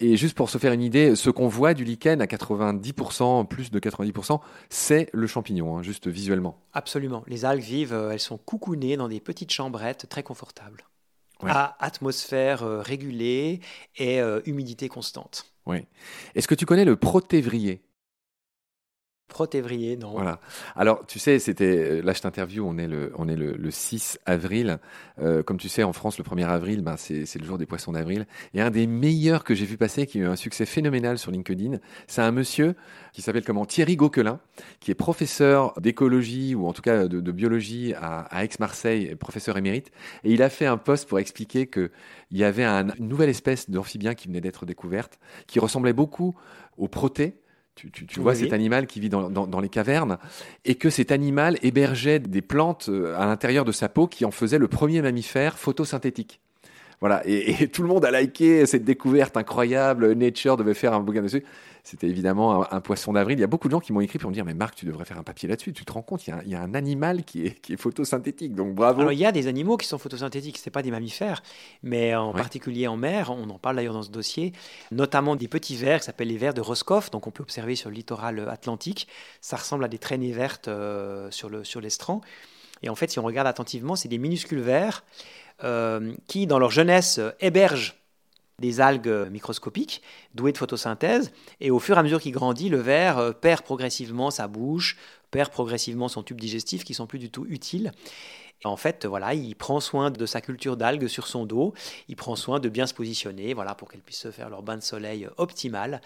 Et 0.00 0.16
juste 0.16 0.36
pour 0.36 0.50
se 0.50 0.58
faire 0.58 0.72
une 0.72 0.82
idée, 0.82 1.16
ce 1.16 1.30
qu'on 1.30 1.48
voit 1.48 1.74
du 1.74 1.84
lichen 1.84 2.20
à 2.20 2.26
90%, 2.26 3.46
plus 3.46 3.70
de 3.70 3.78
90%, 3.78 4.40
c'est 4.68 5.08
le 5.12 5.26
champignon, 5.26 5.76
hein, 5.76 5.82
juste 5.82 6.08
visuellement. 6.08 6.58
Absolument. 6.72 7.24
Les 7.26 7.44
algues 7.44 7.62
vivent, 7.62 7.94
euh, 7.94 8.10
elles 8.10 8.20
sont 8.20 8.38
coucounées 8.38 8.96
dans 8.96 9.08
des 9.08 9.20
petites 9.20 9.52
chambrettes 9.52 10.08
très 10.08 10.22
confortables, 10.22 10.84
à 11.42 11.76
atmosphère 11.84 12.62
euh, 12.62 12.80
régulée 12.80 13.60
et 13.96 14.20
euh, 14.20 14.40
humidité 14.46 14.88
constante. 14.88 15.46
Oui. 15.66 15.86
Est-ce 16.34 16.48
que 16.48 16.54
tu 16.54 16.66
connais 16.66 16.84
le 16.84 16.96
protévrier 16.96 17.82
Protévrier, 19.28 19.96
non. 19.96 20.10
Voilà. 20.10 20.38
Alors, 20.76 21.06
tu 21.06 21.18
sais, 21.18 21.38
c'était. 21.38 22.02
Là, 22.02 22.12
je 22.12 22.20
t'interview, 22.20 22.64
on 22.68 22.76
est 22.76 22.86
le, 22.86 23.10
on 23.16 23.26
est 23.26 23.36
le, 23.36 23.70
6 23.70 24.18
avril. 24.26 24.78
Euh, 25.18 25.42
comme 25.42 25.56
tu 25.56 25.70
sais, 25.70 25.82
en 25.82 25.94
France, 25.94 26.18
le 26.18 26.24
1er 26.24 26.44
avril, 26.44 26.82
ben, 26.82 26.96
c'est 26.96 27.38
le 27.38 27.44
jour 27.44 27.56
des 27.56 27.64
poissons 27.64 27.92
d'avril. 27.92 28.26
Et 28.52 28.60
un 28.60 28.70
des 28.70 28.86
meilleurs 28.86 29.42
que 29.42 29.54
j'ai 29.54 29.64
vu 29.64 29.78
passer, 29.78 30.06
qui 30.06 30.18
a 30.18 30.22
eu 30.22 30.26
un 30.26 30.36
succès 30.36 30.66
phénoménal 30.66 31.18
sur 31.18 31.30
LinkedIn, 31.30 31.78
c'est 32.06 32.20
un 32.20 32.32
monsieur 32.32 32.74
qui 33.12 33.22
s'appelle 33.22 33.44
comment 33.44 33.64
Thierry 33.64 33.96
Gauquelin, 33.96 34.40
qui 34.78 34.90
est 34.90 34.94
professeur 34.94 35.72
d'écologie, 35.80 36.54
ou 36.54 36.66
en 36.66 36.74
tout 36.74 36.82
cas 36.82 37.08
de, 37.08 37.32
biologie 37.32 37.94
à, 37.94 38.44
Aix-Marseille, 38.44 39.16
professeur 39.16 39.56
émérite. 39.56 39.90
Et 40.24 40.32
il 40.32 40.42
a 40.42 40.50
fait 40.50 40.66
un 40.66 40.76
post 40.76 41.08
pour 41.08 41.18
expliquer 41.18 41.66
qu'il 41.66 41.90
y 42.32 42.44
avait 42.44 42.64
une 42.64 43.08
nouvelle 43.08 43.30
espèce 43.30 43.70
d'amphibien 43.70 44.14
qui 44.14 44.28
venait 44.28 44.42
d'être 44.42 44.66
découverte, 44.66 45.18
qui 45.46 45.60
ressemblait 45.60 45.94
beaucoup 45.94 46.34
au 46.76 46.88
proté 46.88 47.38
Tu, 47.76 47.90
tu, 47.90 48.20
vois 48.20 48.36
cet 48.36 48.52
animal 48.52 48.86
qui 48.86 49.00
vit 49.00 49.08
dans, 49.08 49.28
dans, 49.28 49.60
les 49.60 49.68
cavernes 49.68 50.18
et 50.64 50.76
que 50.76 50.90
cet 50.90 51.10
animal 51.10 51.58
hébergeait 51.60 52.20
des 52.20 52.40
plantes 52.40 52.88
euh, 52.88 53.18
à 53.18 53.26
l'intérieur 53.26 53.64
de 53.64 53.72
sa 53.72 53.88
peau 53.88 54.06
qui 54.06 54.24
en 54.24 54.30
faisaient 54.30 54.58
le 54.58 54.68
premier 54.68 55.02
mammifère 55.02 55.58
photosynthétique. 55.58 56.40
Voilà, 57.00 57.22
et, 57.26 57.68
tout 57.72 57.82
le 57.82 57.88
monde 57.88 58.04
a 58.04 58.20
liké 58.20 58.64
cette 58.66 58.84
découverte 58.84 59.36
incroyable. 59.36 60.12
Nature 60.12 60.56
devait 60.56 60.74
faire 60.74 60.94
un 60.94 61.00
bouquin 61.00 61.22
dessus. 61.22 61.42
C'était 61.86 62.06
évidemment 62.08 62.72
un, 62.72 62.80
poisson 62.80 63.12
d'avril. 63.12 63.36
Il 63.36 63.42
y 63.42 63.44
a 63.44 63.46
beaucoup 63.46 63.68
de 63.68 63.72
gens 63.72 63.78
qui 63.78 63.92
m'ont 63.92 64.00
écrit 64.00 64.18
pour 64.18 64.30
me 64.30 64.34
dire 64.34 64.46
Mais 64.46 64.54
Marc, 64.54 64.74
tu 64.74 64.86
devrais 64.86 65.04
faire 65.04 65.18
un 65.18 65.22
papier 65.22 65.50
là-dessus. 65.50 65.74
Tu 65.74 65.84
te 65.84 65.92
rends 65.92 66.00
compte, 66.00 66.26
il 66.26 66.34
y, 66.46 66.54
a, 66.54 66.62
un 66.62 66.72
animal 66.72 67.24
qui 67.24 67.44
est, 67.44 67.60
qui 67.60 67.74
est, 67.74 67.76
photosynthétique. 67.76 68.54
Donc 68.54 68.74
bravo. 68.74 69.02
Alors, 69.02 69.12
il 69.12 69.18
y 69.18 69.26
a 69.26 69.32
des 69.32 69.48
animaux 69.48 69.76
qui 69.76 69.86
sont 69.86 69.98
photosynthétiques, 69.98 70.56
ce 70.56 70.70
pas 70.70 70.80
des 70.80 70.90
mammifères, 70.90 71.42
mais 71.82 72.14
en 72.14 72.32
particulier 72.32 72.86
en 72.86 72.96
mer. 72.96 73.30
On 73.30 73.50
en 73.50 73.58
parle 73.58 73.76
d'ailleurs 73.76 73.92
dans 73.92 74.02
ce 74.02 74.10
dossier, 74.10 74.54
notamment 74.92 75.36
des 75.36 75.46
petits 75.46 75.76
vers 75.76 76.00
qui 76.00 76.06
s'appellent 76.06 76.28
les 76.28 76.38
vers 76.38 76.54
de 76.54 76.62
Roscoff. 76.62 77.10
Donc, 77.10 77.26
on 77.26 77.30
peut 77.30 77.42
observer 77.42 77.76
sur 77.76 77.90
le 77.90 77.96
littoral 77.96 78.48
atlantique. 78.48 79.06
Ça 79.42 79.58
ressemble 79.58 79.84
à 79.84 79.88
des 79.88 79.98
traînées 79.98 80.32
vertes 80.32 80.68
euh, 80.68 81.30
sur, 81.30 81.50
le, 81.50 81.64
sur 81.64 81.82
l'estran. 81.82 82.22
Et 82.82 82.88
en 82.88 82.94
fait, 82.94 83.10
si 83.10 83.18
on 83.18 83.24
regarde 83.24 83.46
attentivement, 83.46 83.94
c'est 83.94 84.08
des 84.08 84.18
minuscules 84.18 84.60
vers 84.60 85.04
euh, 85.64 86.14
qui, 86.28 86.46
dans 86.46 86.58
leur 86.58 86.70
jeunesse, 86.70 87.20
hébergent 87.40 87.94
des 88.58 88.80
algues 88.80 89.28
microscopiques 89.30 90.02
douées 90.34 90.52
de 90.52 90.58
photosynthèse. 90.58 91.32
Et 91.60 91.70
au 91.70 91.78
fur 91.78 91.96
et 91.96 92.00
à 92.00 92.02
mesure 92.02 92.20
qu'il 92.20 92.32
grandit, 92.32 92.68
le 92.68 92.78
ver 92.78 93.18
euh, 93.18 93.32
perd 93.32 93.62
progressivement 93.62 94.30
sa 94.30 94.48
bouche, 94.48 94.96
perd 95.30 95.50
progressivement 95.50 96.08
son 96.08 96.22
tube 96.22 96.40
digestif, 96.40 96.84
qui 96.84 96.94
sont 96.94 97.06
plus 97.06 97.18
du 97.18 97.30
tout 97.30 97.46
utiles. 97.48 97.92
Et 98.62 98.66
en 98.66 98.76
fait, 98.76 99.04
voilà, 99.04 99.34
il 99.34 99.54
prend 99.56 99.80
soin 99.80 100.10
de 100.10 100.26
sa 100.26 100.40
culture 100.40 100.76
d'algues 100.76 101.08
sur 101.08 101.26
son 101.26 101.44
dos. 101.44 101.74
Il 102.08 102.16
prend 102.16 102.36
soin 102.36 102.60
de 102.60 102.68
bien 102.68 102.86
se 102.86 102.94
positionner, 102.94 103.52
voilà, 103.52 103.74
pour 103.74 103.90
qu'elles 103.90 104.00
puissent 104.00 104.20
se 104.20 104.30
faire 104.30 104.48
leur 104.48 104.62
bain 104.62 104.76
de 104.76 104.82
soleil 104.82 105.28
optimal. 105.36 106.00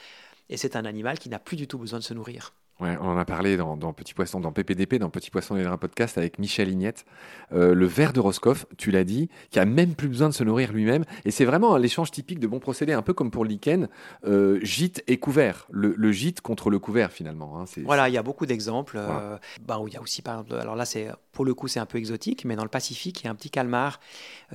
Et 0.48 0.56
c'est 0.56 0.76
un 0.76 0.84
animal 0.84 1.18
qui 1.18 1.28
n'a 1.28 1.38
plus 1.38 1.56
du 1.56 1.68
tout 1.68 1.78
besoin 1.78 1.98
de 1.98 2.04
se 2.04 2.14
nourrir. 2.14 2.52
Ouais, 2.80 2.96
on 3.00 3.08
en 3.08 3.18
a 3.18 3.24
parlé 3.24 3.56
dans, 3.56 3.76
Petit 3.92 4.14
Poisson, 4.14 4.38
dans 4.38 4.52
PPDP, 4.52 4.96
dans 4.96 5.10
Petit 5.10 5.30
Poisson 5.30 5.56
et 5.56 5.64
un 5.64 5.76
podcast 5.76 6.16
avec 6.16 6.38
Michel 6.38 6.68
Ignette. 6.68 7.06
Euh, 7.52 7.74
le 7.74 7.86
ver 7.86 8.12
de 8.12 8.20
Roscoff, 8.20 8.66
tu 8.76 8.92
l'as 8.92 9.02
dit, 9.02 9.28
qui 9.50 9.58
a 9.58 9.64
même 9.64 9.96
plus 9.96 10.06
besoin 10.06 10.28
de 10.28 10.34
se 10.34 10.44
nourrir 10.44 10.72
lui-même. 10.72 11.04
Et 11.24 11.32
c'est 11.32 11.44
vraiment 11.44 11.76
l'échange 11.76 12.12
typique 12.12 12.38
de 12.38 12.46
bons 12.46 12.60
procédés, 12.60 12.92
un 12.92 13.02
peu 13.02 13.14
comme 13.14 13.32
pour 13.32 13.44
le 13.44 13.50
lichen, 13.50 13.88
euh, 14.24 14.60
gîte 14.62 15.02
et 15.08 15.18
couvert. 15.18 15.66
Le, 15.70 16.12
gîte 16.12 16.40
contre 16.40 16.70
le 16.70 16.78
couvert, 16.78 17.10
finalement. 17.10 17.60
Hein, 17.60 17.64
voilà, 17.84 18.08
il 18.08 18.12
y 18.12 18.18
a 18.18 18.22
beaucoup 18.22 18.46
d'exemples. 18.46 18.96
Euh, 18.96 19.36
bah, 19.66 19.80
il 19.84 19.92
y 19.92 19.96
a 19.96 20.00
aussi, 20.00 20.22
par 20.22 20.34
exemple, 20.34 20.54
alors 20.54 20.76
là, 20.76 20.84
c'est 20.84 21.08
pour 21.32 21.44
le 21.44 21.54
coup, 21.54 21.66
c'est 21.66 21.80
un 21.80 21.86
peu 21.86 21.98
exotique, 21.98 22.44
mais 22.44 22.54
dans 22.54 22.62
le 22.62 22.68
Pacifique, 22.68 23.22
il 23.22 23.24
y 23.24 23.28
a 23.28 23.32
un 23.32 23.34
petit 23.34 23.50
calmar 23.50 23.98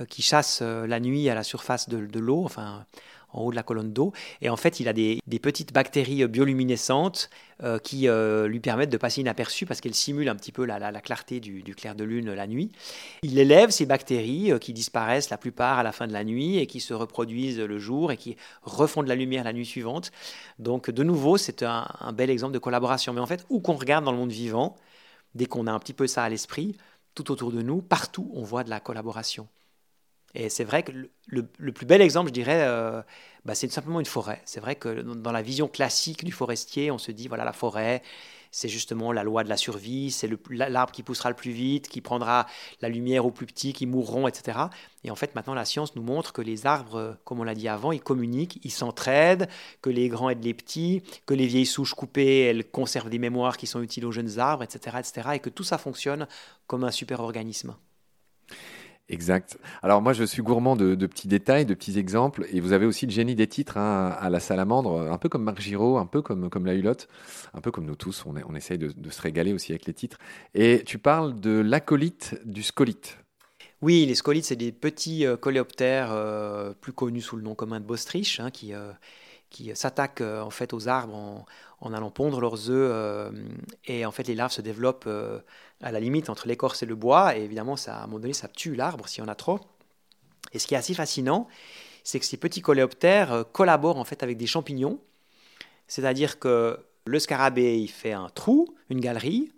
qui 0.08 0.22
chasse 0.22 0.62
la 0.62 0.98
nuit 0.98 1.28
à 1.28 1.34
la 1.34 1.42
surface 1.42 1.90
de, 1.90 2.06
de 2.06 2.20
l'eau, 2.20 2.42
enfin 2.44 2.86
en 3.34 3.42
haut 3.42 3.50
de 3.50 3.56
la 3.56 3.62
colonne 3.62 3.92
d'eau. 3.92 4.12
Et 4.40 4.48
en 4.48 4.56
fait, 4.56 4.80
il 4.80 4.88
a 4.88 4.92
des, 4.92 5.20
petites 5.42 5.74
bactéries 5.74 6.26
bioluminescentes 6.26 7.28
euh, 7.62 7.78
qui 7.78 8.08
euh, 8.08 8.48
lui 8.48 8.60
permettent 8.60 8.90
de 8.90 8.96
passer 8.96 9.20
inaperçues 9.20 9.66
parce 9.66 9.80
qu'elles 9.80 9.94
simulent 9.94 10.28
un 10.28 10.36
petit 10.36 10.52
peu 10.52 10.64
la, 10.64 11.00
clarté 11.00 11.40
du, 11.40 11.62
clair 11.74 11.94
de 11.94 12.04
lune 12.04 12.32
la 12.32 12.46
nuit. 12.46 12.72
Il 13.22 13.38
élève 13.38 13.70
ces 13.70 13.84
bactéries 13.84 14.52
euh, 14.52 14.58
qui 14.58 14.72
disparaissent 14.72 15.30
la 15.30 15.38
plupart 15.38 15.78
à 15.78 15.82
la 15.82 15.92
fin 15.92 16.06
de 16.06 16.12
la 16.12 16.24
nuit 16.24 16.58
et 16.58 16.66
qui 16.66 16.80
se 16.80 16.94
reproduisent 16.94 17.60
le 17.60 17.78
jour 17.78 18.12
et 18.12 18.16
qui 18.16 18.36
refont 18.62 19.02
de 19.02 19.08
la 19.08 19.14
lumière 19.14 19.44
la 19.44 19.52
nuit 19.52 19.66
suivante. 19.66 20.12
Donc, 20.58 20.90
de 20.90 21.02
nouveau, 21.02 21.36
c'est 21.36 21.62
un, 21.62 21.86
un 22.00 22.12
bel 22.12 22.30
exemple 22.30 22.54
de 22.54 22.58
collaboration. 22.58 23.12
Mais 23.12 23.20
en 23.20 23.26
fait, 23.26 23.44
où 23.50 23.60
qu'on 23.60 23.74
regarde 23.74 24.04
dans 24.04 24.12
le 24.12 24.18
monde 24.18 24.32
vivant, 24.32 24.76
dès 25.34 25.46
qu'on 25.46 25.66
a 25.66 25.72
un 25.72 25.78
petit 25.78 25.92
peu 25.92 26.06
ça 26.06 26.22
à 26.24 26.28
l'esprit, 26.28 26.76
tout 27.14 27.30
autour 27.30 27.52
de 27.52 27.62
nous, 27.62 27.82
partout, 27.82 28.30
on 28.34 28.42
voit 28.42 28.64
de 28.64 28.70
la 28.70 28.80
collaboration. 28.80 29.48
Et 30.34 30.48
c'est 30.48 30.64
vrai 30.64 30.82
que 30.82 30.92
le, 31.26 31.72
plus 31.72 31.86
bel 31.86 32.02
exemple, 32.02 32.28
je 32.28 32.34
dirais, 32.34 32.62
euh, 32.66 33.02
bah, 33.44 33.54
c'est 33.54 33.70
simplement 33.70 34.00
une 34.00 34.06
forêt. 34.06 34.42
C'est 34.44 34.60
vrai 34.60 34.74
que 34.74 35.02
dans 35.02 35.32
la 35.32 35.42
vision 35.42 35.68
classique 35.68 36.24
du 36.24 36.32
forestier, 36.32 36.90
on 36.90 36.98
se 36.98 37.12
dit, 37.12 37.28
voilà, 37.28 37.44
la 37.44 37.52
forêt, 37.52 38.02
c'est 38.50 38.68
justement 38.68 39.12
la 39.12 39.24
loi 39.24 39.44
de 39.44 39.48
la 39.48 39.56
survie, 39.56 40.10
c'est 40.10 40.28
l'arbre 40.50 40.92
qui 40.92 41.02
poussera 41.02 41.28
le 41.28 41.36
plus 41.36 41.50
vite, 41.50 41.88
qui 41.88 42.00
prendra 42.00 42.46
la 42.80 42.88
lumière 42.88 43.26
au 43.26 43.30
plus 43.30 43.46
petit, 43.46 43.72
qui 43.72 43.86
mourront, 43.86 44.28
etc. 44.28 44.58
Et 45.02 45.10
en 45.10 45.16
fait, 45.16 45.34
maintenant, 45.34 45.54
la 45.54 45.64
science 45.64 45.96
nous 45.96 46.02
montre 46.02 46.32
que 46.32 46.42
les 46.42 46.66
arbres, 46.66 47.16
comme 47.24 47.40
on 47.40 47.44
l'a 47.44 47.54
dit 47.54 47.68
avant, 47.68 47.92
ils 47.92 48.00
communiquent, 48.00 48.60
ils 48.64 48.70
s'entraident, 48.70 49.48
que 49.82 49.90
les 49.90 50.08
grands 50.08 50.30
aident 50.30 50.44
les 50.44 50.54
petits, 50.54 51.02
que 51.26 51.34
les 51.34 51.46
vieilles 51.46 51.66
souches 51.66 51.94
coupées, 51.94 52.42
elles 52.42 52.64
conservent 52.64 53.10
des 53.10 53.18
mémoires 53.18 53.56
qui 53.56 53.66
sont 53.66 53.82
utiles 53.82 54.06
aux 54.06 54.12
jeunes 54.12 54.38
arbres, 54.38 54.62
etc., 54.62 54.98
etc. 54.98 55.30
Et 55.34 55.38
que 55.40 55.50
tout 55.50 55.64
ça 55.64 55.78
fonctionne 55.78 56.26
comme 56.66 56.84
un 56.84 56.92
super 56.92 57.20
organisme. 57.20 57.76
Exact. 59.10 59.58
Alors 59.82 60.00
moi, 60.00 60.14
je 60.14 60.24
suis 60.24 60.40
gourmand 60.40 60.76
de, 60.76 60.94
petits 61.06 61.28
détails, 61.28 61.66
de 61.66 61.74
petits 61.74 61.98
exemples, 61.98 62.46
et 62.50 62.60
vous 62.60 62.72
avez 62.72 62.86
aussi 62.86 63.04
le 63.04 63.12
génie 63.12 63.34
des 63.34 63.46
titres 63.46 63.76
hein, 63.76 64.16
à 64.18 64.30
la 64.30 64.40
salamandre, 64.40 65.12
un 65.12 65.18
peu 65.18 65.28
comme 65.28 65.44
Marc 65.44 65.60
Giraud, 65.60 65.98
un 65.98 66.06
peu 66.06 66.22
comme, 66.22 66.48
la 66.64 66.74
Hulotte, 66.74 67.08
un 67.52 67.60
peu 67.60 67.70
comme 67.70 67.84
nous 67.84 67.96
tous, 67.96 68.24
on, 68.24 68.54
essaye 68.54 68.78
de, 68.78 69.10
se 69.10 69.20
régaler 69.20 69.52
aussi 69.52 69.72
avec 69.72 69.84
les 69.84 69.92
titres. 69.92 70.18
Et 70.54 70.82
tu 70.86 70.98
parles 70.98 71.38
de 71.38 71.60
l'acolyte 71.60 72.40
du 72.46 72.62
scolite. 72.62 73.18
Oui, 73.82 74.06
les 74.06 74.14
scolites, 74.14 74.46
c'est 74.46 74.56
des 74.56 74.72
petits 74.72 75.26
euh, 75.26 75.36
coléoptères 75.36 76.10
euh, 76.10 76.72
plus 76.72 76.94
connus 76.94 77.20
sous 77.20 77.36
le 77.36 77.42
nom 77.42 77.54
commun 77.54 77.80
de 77.80 77.84
Bostrich, 77.84 78.40
hein, 78.40 78.50
qui, 78.50 78.72
euh, 78.72 78.90
qui 79.50 79.70
s'attaquent 79.74 80.22
en 80.22 80.48
fait 80.48 80.72
aux 80.72 80.88
arbres 80.88 81.14
en, 81.14 81.44
en 81.86 81.92
allant 81.92 82.10
pondre 82.10 82.40
leurs 82.40 82.70
œufs. 82.70 83.32
et 83.86 84.04
en 84.06 84.10
fait, 84.10 84.26
les 84.28 84.34
larves 84.34 84.52
se 84.52 84.62
développent 84.62 85.08
à 85.82 85.92
la 85.92 86.00
limite 86.00 86.30
entre 86.30 86.48
l'écorce 86.48 86.82
et 86.82 86.86
le 86.86 86.94
bois. 86.94 87.36
Et 87.36 87.42
évidemment, 87.42 87.76
ça, 87.76 87.96
à 87.96 88.02
un 88.04 88.06
moment 88.06 88.20
donné, 88.20 88.32
ça 88.32 88.48
tue 88.48 88.74
l'arbre 88.74 89.08
s'il 89.08 89.22
y 89.22 89.26
en 89.26 89.30
a 89.30 89.34
trop. 89.34 89.60
Et 90.52 90.58
ce 90.58 90.66
qui 90.66 90.74
est 90.74 90.78
assez 90.78 90.94
fascinant, 90.94 91.48
c'est 92.04 92.20
que 92.20 92.26
ces 92.26 92.36
petits 92.36 92.60
coléoptères 92.60 93.32
euh, 93.32 93.44
collaborent 93.44 93.98
en 93.98 94.04
fait 94.04 94.22
avec 94.22 94.36
des 94.36 94.46
champignons. 94.46 95.00
C'est-à-dire 95.88 96.38
que 96.38 96.78
le 97.06 97.18
scarabée, 97.18 97.78
il 97.78 97.88
fait 97.88 98.12
un 98.12 98.28
trou, 98.28 98.74
une 98.88 99.00
galerie. 99.00 99.52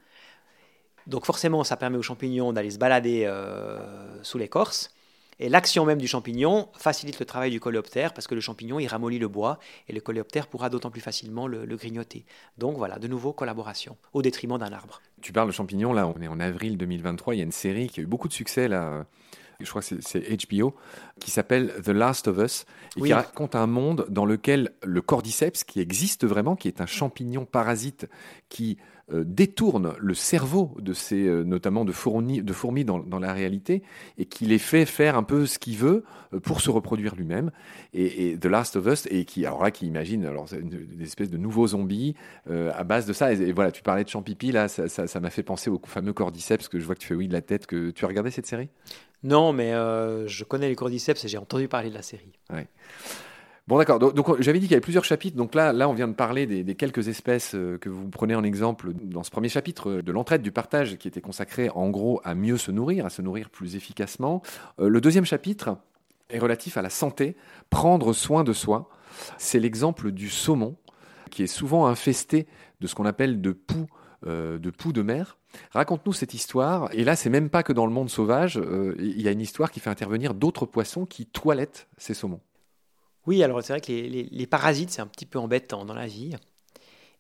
Donc 1.07 1.27
forcément, 1.27 1.63
ça 1.63 1.77
permet 1.77 1.99
aux 1.99 2.03
champignons 2.03 2.53
d'aller 2.53 2.71
se 2.71 2.79
balader 2.79 3.25
euh, 3.27 4.23
sous 4.25 4.39
l'écorce. 4.39 4.91
Et 5.39 5.49
l'action 5.49 5.85
même 5.85 6.01
du 6.01 6.09
champignon 6.09 6.69
facilite 6.79 7.19
le 7.19 7.27
travail 7.27 7.51
du 7.51 7.61
coléoptère 7.61 8.15
parce 8.15 8.27
que 8.27 8.35
le 8.35 8.41
champignon, 8.41 8.79
il 8.79 8.87
ramollit 8.87 9.19
le 9.19 9.29
bois 9.29 9.59
et 9.89 9.93
le 9.93 10.01
coléoptère 10.01 10.47
pourra 10.47 10.71
d'autant 10.71 10.91
plus 10.91 11.01
facilement 11.01 11.47
le, 11.47 11.67
grignoter. 11.77 12.25
Donc 12.57 12.77
voilà, 12.77 12.99
de 12.99 13.07
nouveau, 13.07 13.33
collaboration 13.33 13.97
au 14.15 14.23
détriment 14.23 14.59
d'un 14.59 14.73
arbre. 14.73 15.01
Tu 15.21 15.33
parles 15.33 15.49
de 15.49 15.53
champignons, 15.53 15.93
là, 15.93 16.09
on 16.09 16.21
est 16.23 16.29
en 16.29 16.41
avril 16.41 16.79
2023, 16.79 17.35
il 17.35 17.39
y 17.39 17.41
a 17.41 17.45
une 17.45 17.53
série 17.53 17.89
qui 17.89 18.01
a 18.01 18.03
eu 18.03 18.07
beaucoup 18.07 18.29
de 18.29 18.33
succès, 18.33 18.69
là 18.69 19.05
je 19.61 19.69
crois 19.71 19.83
que 19.83 19.97
c'est 20.01 20.49
HBO, 20.49 20.75
qui 21.21 21.31
s'appelle 21.31 21.73
The 21.83 21.89
Last 21.89 22.29
of 22.29 22.39
Us, 22.39 22.67
et 22.97 23.03
qui 23.03 23.13
raconte 23.13 23.55
un 23.55 23.67
monde 23.67 24.07
dans 24.09 24.27
lequel 24.27 24.73
le 24.83 25.01
cordyceps, 25.01 25.65
qui 25.67 25.81
existe 25.81 26.27
vraiment, 26.27 26.57
qui 26.57 26.69
est 26.69 26.81
un 26.81 26.87
champignon 26.87 27.45
parasite 27.45 28.09
qui 28.49 28.79
euh, 29.13 29.23
détourne 29.25 29.95
le 30.01 30.15
cerveau 30.15 30.75
de 30.81 30.93
ces, 30.93 31.29
euh, 31.29 31.45
notamment 31.45 31.85
de 31.85 31.93
fourmis, 31.93 32.43
de 32.43 32.53
fourmis 32.53 32.85
dans, 32.85 32.99
dans, 32.99 33.21
la 33.21 33.33
réalité, 33.33 33.85
et 34.19 34.25
qui 34.25 34.47
les 34.47 34.59
fait 34.59 34.85
faire 34.85 35.17
un 35.17 35.23
peu 35.23 35.47
ce 35.47 35.61
qu'il 35.61 35.77
veut 35.77 36.03
euh, 36.35 36.41
pour 36.41 36.61
se 36.61 36.71
reproduire 36.71 37.15
lui-même. 37.15 37.53
Et, 37.95 38.37
The 38.37 38.47
Last 38.47 38.75
of 38.75 38.87
Us, 38.87 39.07
et 39.13 39.25
qui, 39.25 39.47
alors 39.47 39.63
là, 39.63 39.71
qui 39.71 39.87
imagine 39.87 40.27
alors, 40.27 40.49
une, 40.53 41.01
espèce 41.01 41.31
de 41.31 41.37
nouveaux 41.37 41.69
zombies 41.69 42.17
à 42.49 42.83
base 42.83 43.07
de 43.07 43.13
ça. 43.13 43.33
Et, 43.33 43.53
voilà, 43.53 43.71
tu 43.71 43.83
parlais 43.83 44.03
de 44.03 44.09
champipi, 44.09 44.51
là, 44.51 44.67
ça 44.67 44.83
m'a 44.83 45.07
ça, 45.07 45.21
m'a 45.21 45.31
fait 45.31 45.45
penser 45.45 45.71
au 45.71 45.81
fameux 45.87 46.13
cordyceps, 46.13 46.69
que 46.69 46.81
je 46.81 46.85
vois 46.85 46.97
que 46.97 47.01
tu 47.01 47.07
fais 47.07 47.15
oui 47.15 47.29
de 47.29 47.33
la 47.33 47.43
tête. 47.43 47.67
Que, 47.67 47.91
tu 47.91 48.05
as 48.05 48.09
regardé 48.09 48.33
cette 48.33 48.47
série? 48.47 48.71
Non, 49.23 49.53
mais 49.53 49.71
je 49.71 50.43
connais 50.43 50.69
les 50.69 50.75
cordyceps 50.75 51.25
et 51.25 51.29
j'ai 51.29 51.39
entendu 51.39 51.69
parler 51.69 51.91
de 51.91 51.95
la 51.95 52.03
série. 52.03 52.33
Ouais. 52.53 52.67
Bon, 53.69 53.79
d'accord. 53.79 53.99
Donc, 53.99 54.41
j'avais 54.41 54.61
dit 54.61 54.67
qu'il 54.67 54.73
y 54.73 54.75
avait 54.75 54.81
plusieurs 54.81 55.05
chapitres. 55.05 55.37
Donc 55.37 55.57
là, 55.57 55.73
là, 55.73 55.89
on 55.89 55.93
vient 55.93 56.07
de 56.07 56.15
parler 56.15 56.47
des, 56.47 56.75
quelques 56.77 57.09
espèces 57.09 57.57
euh, 57.57 57.79
que 57.79 57.89
vous 57.89 58.09
prenez 58.11 58.37
en 58.37 58.45
exemple 58.45 58.93
dans 58.93 59.25
ce 59.25 59.31
premier 59.33 59.49
chapitre 59.49 59.91
euh, 59.91 60.03
de 60.03 60.13
l'entraide, 60.13 60.43
du 60.43 60.53
partage, 60.53 60.97
qui 60.99 61.09
était 61.09 61.21
consacré 61.21 61.69
en 61.71 61.91
gros 61.91 62.21
à 62.23 62.37
mieux 62.37 62.59
se 62.59 62.71
nourrir, 62.71 63.07
à 63.07 63.11
se 63.11 63.23
nourrir 63.23 63.51
plus 63.51 63.75
efficacement. 63.75 64.41
Euh, 64.79 64.89
le 64.89 65.01
deuxième 65.01 65.25
chapitre 65.25 65.79
est 66.31 66.39
relatif 66.39 66.77
à 66.77 66.83
la 66.83 66.91
santé, 66.91 67.37
prendre 67.69 68.13
soin 68.13 68.45
de 68.45 68.53
soi. 68.53 68.89
C'est 69.37 69.59
l'exemple 69.59 70.13
du 70.13 70.31
saumon, 70.31 70.77
qui 71.31 71.43
est 71.43 71.49
souvent 71.49 71.89
infesté 71.89 72.47
de 72.81 72.87
ce 72.87 72.95
qu'on 72.95 73.05
appelle 73.05 73.41
de 73.41 73.51
poux, 73.51 73.87
de 74.27 74.71
poux 74.71 74.93
de 74.93 75.03
mer. 75.03 75.39
Raconte-nous 75.71 76.13
cette 76.13 76.35
histoire. 76.35 76.89
Et 76.93 77.05
là, 77.05 77.15
c'est 77.17 77.31
même 77.31 77.49
pas 77.49 77.63
que 77.63 77.73
dans 77.73 77.87
le 77.87 77.93
monde 77.93 78.11
sauvage. 78.11 78.61
Il 78.99 79.23
y 79.23 79.29
a 79.29 79.31
une 79.31 79.41
histoire 79.41 79.71
qui 79.71 79.79
fait 79.79 79.89
intervenir 79.89 80.35
d'autres 80.35 80.67
poissons 80.67 81.07
qui 81.07 81.27
toilettent 81.27 81.87
ces 81.97 82.13
saumons. 82.13 82.41
Oui, 83.27 83.43
alors 83.43 83.63
c'est 83.63 83.73
vrai 83.73 83.81
que 83.81 83.93
les, 83.93 84.47
parasites, 84.47 84.91
c'est 84.91 85.03
un 85.03 85.07
petit 85.07 85.27
peu 85.27 85.39
embêtant 85.39 85.85
dans 85.85 85.95
la 85.95 86.07
vie. 86.07 86.35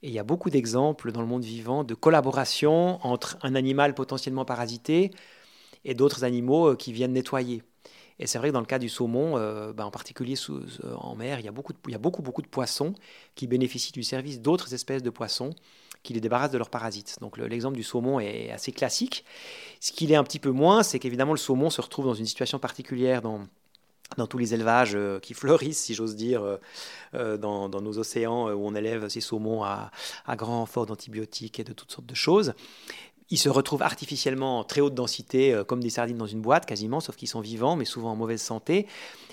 Et 0.03 0.09
il 0.09 0.13
y 0.13 0.19
a 0.19 0.25
beaucoup 0.25 0.51
d'exemples 0.51 1.11
dans 1.11 1.21
le 1.21 1.27
monde 1.27 1.45
vivant 1.45 1.83
de 1.83 1.95
collaboration 1.95 3.05
entre 3.05 3.39
un 3.43 3.55
animal 3.55 3.95
potentiellement 3.95 4.45
parasité 4.45 5.11
et 5.85 5.95
d'autres 5.95 6.25
animaux 6.25 6.69
euh, 6.73 6.77
qui 6.77 6.93
viennent 6.93 7.13
nettoyer. 7.13 7.63
Et 8.19 8.27
c'est 8.27 8.39
vrai 8.39 8.49
que 8.49 8.53
dans 8.55 8.61
le 8.61 8.67
cas 8.67 8.79
du 8.79 8.89
saumon, 8.89 9.37
euh, 9.37 9.73
ben, 9.73 9.85
en 9.85 9.91
particulier 9.91 10.35
euh, 10.49 10.95
en 10.97 11.17
mer, 11.17 11.41
il 11.41 11.45
y, 11.45 11.49
a 11.49 11.53
beaucoup 11.53 11.73
il 11.87 11.93
y 11.93 11.95
a 11.95 11.99
beaucoup, 11.99 12.23
beaucoup 12.23 12.43
de 12.43 12.47
poissons 12.47 12.95
qui 13.35 13.47
bénéficient 13.47 13.93
du 13.93 14.03
service 14.03 14.41
d'autres 14.41 14.75
espèces 14.75 15.03
de 15.03 15.11
poissons 15.11 15.51
qui 16.03 16.15
les 16.15 16.21
débarrassent 16.21 16.53
de 16.53 16.59
leurs 16.59 16.71
parasites. 16.71 17.17
Donc 17.21 17.37
l'exemple 17.37 17.77
du 17.77 17.83
saumon 17.83 18.21
est 18.21 18.51
assez 18.53 18.71
classique. 18.73 19.25
Ce 19.81 19.93
qu'il 19.93 20.13
est 20.13 20.17
un 20.17 20.25
petit 20.25 20.39
peu 20.39 20.51
moins, 20.51 20.83
c'est 20.83 20.99
qu'évidemment 20.99 21.33
le 21.33 21.39
saumon 21.39 21.69
se 21.69 21.81
retrouve 21.81 22.07
dans 22.07 22.15
une 22.15 22.27
situation 22.27 22.59
particulière 22.59 23.23
dans, 23.23 23.41
dans 24.17 24.27
tous 24.27 24.39
les 24.39 24.55
élevages 24.55 24.97
qui 25.21 25.35
fleurissent, 25.35 25.83
si 25.83 25.95
j'ose 25.95 26.17
dire, 26.17 26.59
dans, 27.13 27.69
nos 27.69 27.99
océans 27.99 28.51
où 28.53 28.67
on 28.67 28.75
élève 28.75 29.09
ces 29.09 29.21
saumons 29.21 29.65
à, 29.65 29.91
à 30.27 30.37
grand 30.37 30.61
renfort 30.61 30.87
d'antibiotiques 30.87 31.59
et 31.59 31.65
de 31.65 31.73
toutes 31.73 31.91
sortes 31.91 32.07
de 32.07 32.15
choses. 32.15 32.55
Ils 33.31 33.39
se 33.39 33.49
retrouvent 33.49 33.83
artificiellement 33.83 34.61
en 34.61 34.65
très 34.65 34.81
haute 34.81 34.95
densité, 34.95 35.61
comme 35.67 35.83
des 35.83 35.91
sardines 35.91 36.19
dans 36.19 36.27
une 36.27 36.41
boîte 36.41 36.67
quasiment, 36.67 37.01
sauf 37.01 37.17
qu'ils 37.17 37.29
sont 37.29 37.41
vivants, 37.41 37.75
mais 37.75 37.85
souvent 37.85 38.13
en 38.13 38.17
mauvaise 38.17 38.41
santé. 38.41 38.87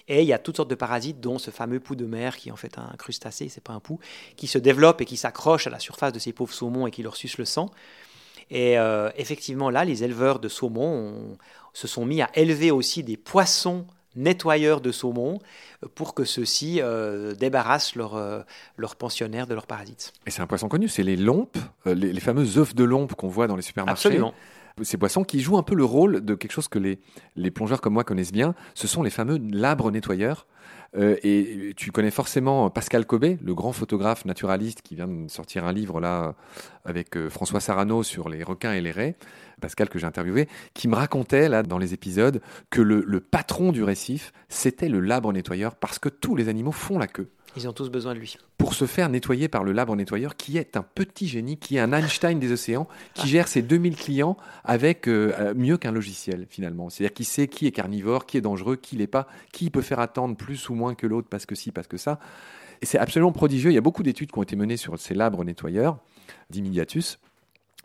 Et 0.07 0.21
il 0.21 0.27
y 0.27 0.33
a 0.33 0.39
toutes 0.39 0.57
sortes 0.57 0.69
de 0.69 0.75
parasites, 0.75 1.21
dont 1.21 1.37
ce 1.37 1.51
fameux 1.51 1.79
pou 1.79 1.95
de 1.95 2.05
mer, 2.05 2.35
qui 2.35 2.49
est 2.49 2.51
en 2.51 2.57
fait 2.57 2.77
un 2.77 2.93
crustacé, 2.97 3.47
c'est 3.49 3.63
pas 3.63 3.73
un 3.73 3.79
pou, 3.79 3.99
qui 4.35 4.47
se 4.47 4.57
développe 4.57 5.01
et 5.01 5.05
qui 5.05 5.17
s'accroche 5.17 5.67
à 5.67 5.69
la 5.69 5.79
surface 5.79 6.11
de 6.11 6.19
ces 6.19 6.33
pauvres 6.33 6.53
saumons 6.53 6.87
et 6.87 6.91
qui 6.91 7.03
leur 7.03 7.15
suce 7.15 7.37
le 7.37 7.45
sang. 7.45 7.71
Et 8.49 8.77
euh, 8.77 9.09
effectivement, 9.15 9.69
là, 9.69 9.85
les 9.85 10.03
éleveurs 10.03 10.39
de 10.39 10.49
saumon 10.49 11.37
se 11.73 11.87
sont 11.87 12.05
mis 12.05 12.21
à 12.21 12.29
élever 12.35 12.71
aussi 12.71 13.03
des 13.03 13.17
poissons 13.17 13.87
nettoyeurs 14.15 14.81
de 14.81 14.91
saumon 14.91 15.39
pour 15.95 16.13
que 16.13 16.23
ceux-ci 16.23 16.79
euh, 16.81 17.33
débarrassent 17.33 17.95
leurs 17.95 18.15
leur 18.77 18.91
euh, 18.91 18.95
pensionnaires 18.97 19.47
de 19.47 19.53
leurs 19.53 19.67
parasites. 19.67 20.13
Et 20.25 20.31
c'est 20.31 20.41
un 20.41 20.47
poisson 20.47 20.67
connu, 20.67 20.87
c'est 20.87 21.03
les 21.03 21.17
lompes, 21.17 21.57
les, 21.85 22.13
les, 22.13 22.19
fameux 22.19 22.57
œufs 22.57 22.75
de 22.75 22.83
lompe 22.83 23.13
qu'on 23.15 23.27
voit 23.27 23.47
dans 23.47 23.55
les 23.55 23.61
supermarchés. 23.61 24.07
Absolument 24.07 24.33
ces 24.81 24.97
poissons 24.97 25.23
qui 25.23 25.39
jouent 25.39 25.57
un 25.57 25.63
peu 25.63 25.75
le 25.75 25.85
rôle 25.85 26.25
de 26.25 26.35
quelque 26.35 26.51
chose 26.51 26.67
que 26.67 26.79
les, 26.79 26.99
les 27.35 27.51
plongeurs 27.51 27.81
comme 27.81 27.93
moi 27.93 28.03
connaissent 28.03 28.31
bien. 28.31 28.55
Ce 28.73 28.87
sont 28.87 29.03
les 29.03 29.11
fameux 29.11 29.39
labres 29.51 29.91
nettoyeurs. 29.91 30.47
Euh, 30.95 31.15
et 31.23 31.73
tu 31.75 31.91
connais 31.91 32.11
forcément 32.11 32.69
Pascal 32.69 33.05
Cobé, 33.05 33.37
le 33.43 33.55
grand 33.55 33.71
photographe 33.71 34.25
naturaliste 34.25 34.81
qui 34.81 34.95
vient 34.95 35.07
de 35.07 35.29
sortir 35.29 35.65
un 35.65 35.73
livre 35.73 35.99
là 35.99 36.35
avec 36.85 37.17
euh, 37.17 37.29
François 37.29 37.59
Sarano 37.59 38.03
sur 38.03 38.29
les 38.29 38.43
requins 38.43 38.73
et 38.73 38.81
les 38.81 38.91
raies. 38.91 39.15
Pascal 39.59 39.89
que 39.89 39.97
j'ai 39.97 40.05
interviewé, 40.05 40.47
qui 40.73 40.87
me 40.87 40.95
racontait 40.95 41.47
là 41.49 41.63
dans 41.63 41.77
les 41.77 41.93
épisodes 41.93 42.41
que 42.69 42.81
le, 42.81 43.03
le 43.07 43.19
patron 43.21 43.71
du 43.71 43.83
récif, 43.83 44.33
c'était 44.49 44.89
le 44.89 44.99
labre 44.99 45.31
nettoyeur 45.31 45.75
parce 45.75 45.99
que 45.99 46.09
tous 46.09 46.35
les 46.35 46.49
animaux 46.49 46.71
font 46.71 46.99
la 46.99 47.07
queue. 47.07 47.29
Ils 47.55 47.67
ont 47.67 47.73
tous 47.73 47.89
besoin 47.89 48.13
de 48.13 48.19
lui. 48.19 48.37
Pour 48.57 48.73
se 48.73 48.85
faire 48.85 49.09
nettoyer 49.09 49.47
par 49.47 49.63
le 49.63 49.71
labre 49.71 49.95
nettoyeur, 49.95 50.35
qui 50.35 50.57
est 50.57 50.75
un 50.75 50.83
petit 50.83 51.27
génie, 51.27 51.57
qui 51.57 51.77
est 51.77 51.79
un 51.79 51.93
Einstein 51.93 52.39
des 52.39 52.51
océans, 52.51 52.87
qui 53.13 53.27
gère 53.27 53.47
ses 53.47 53.61
2000 53.61 53.95
clients 53.95 54.37
avec 54.63 55.07
euh, 55.07 55.33
euh, 55.39 55.53
mieux 55.55 55.77
qu'un 55.77 55.91
logiciel 55.91 56.47
finalement. 56.49 56.89
C'est-à-dire 56.89 57.13
qu'il 57.13 57.25
sait 57.25 57.47
qui 57.47 57.67
est 57.67 57.71
carnivore, 57.71 58.25
qui 58.25 58.37
est 58.37 58.41
dangereux, 58.41 58.75
qui 58.75 58.95
l'est 58.95 59.07
pas, 59.07 59.27
qui 59.51 59.69
peut 59.69 59.81
faire 59.81 59.99
attendre 59.99 60.35
plus 60.35 60.69
ou 60.69 60.75
moins 60.75 60.95
que 60.95 61.05
l'autre 61.05 61.27
parce 61.29 61.45
que 61.45 61.55
si, 61.55 61.71
parce 61.71 61.87
que 61.87 61.97
ça. 61.97 62.19
Et 62.81 62.85
c'est 62.85 62.97
absolument 62.97 63.31
prodigieux. 63.31 63.71
Il 63.71 63.75
y 63.75 63.77
a 63.77 63.81
beaucoup 63.81 64.03
d'études 64.03 64.31
qui 64.31 64.39
ont 64.39 64.43
été 64.43 64.55
menées 64.55 64.77
sur 64.77 64.99
ces 64.99 65.13
labres 65.13 65.43
nettoyeurs 65.43 65.97
d'Immidiatus. 66.49 67.19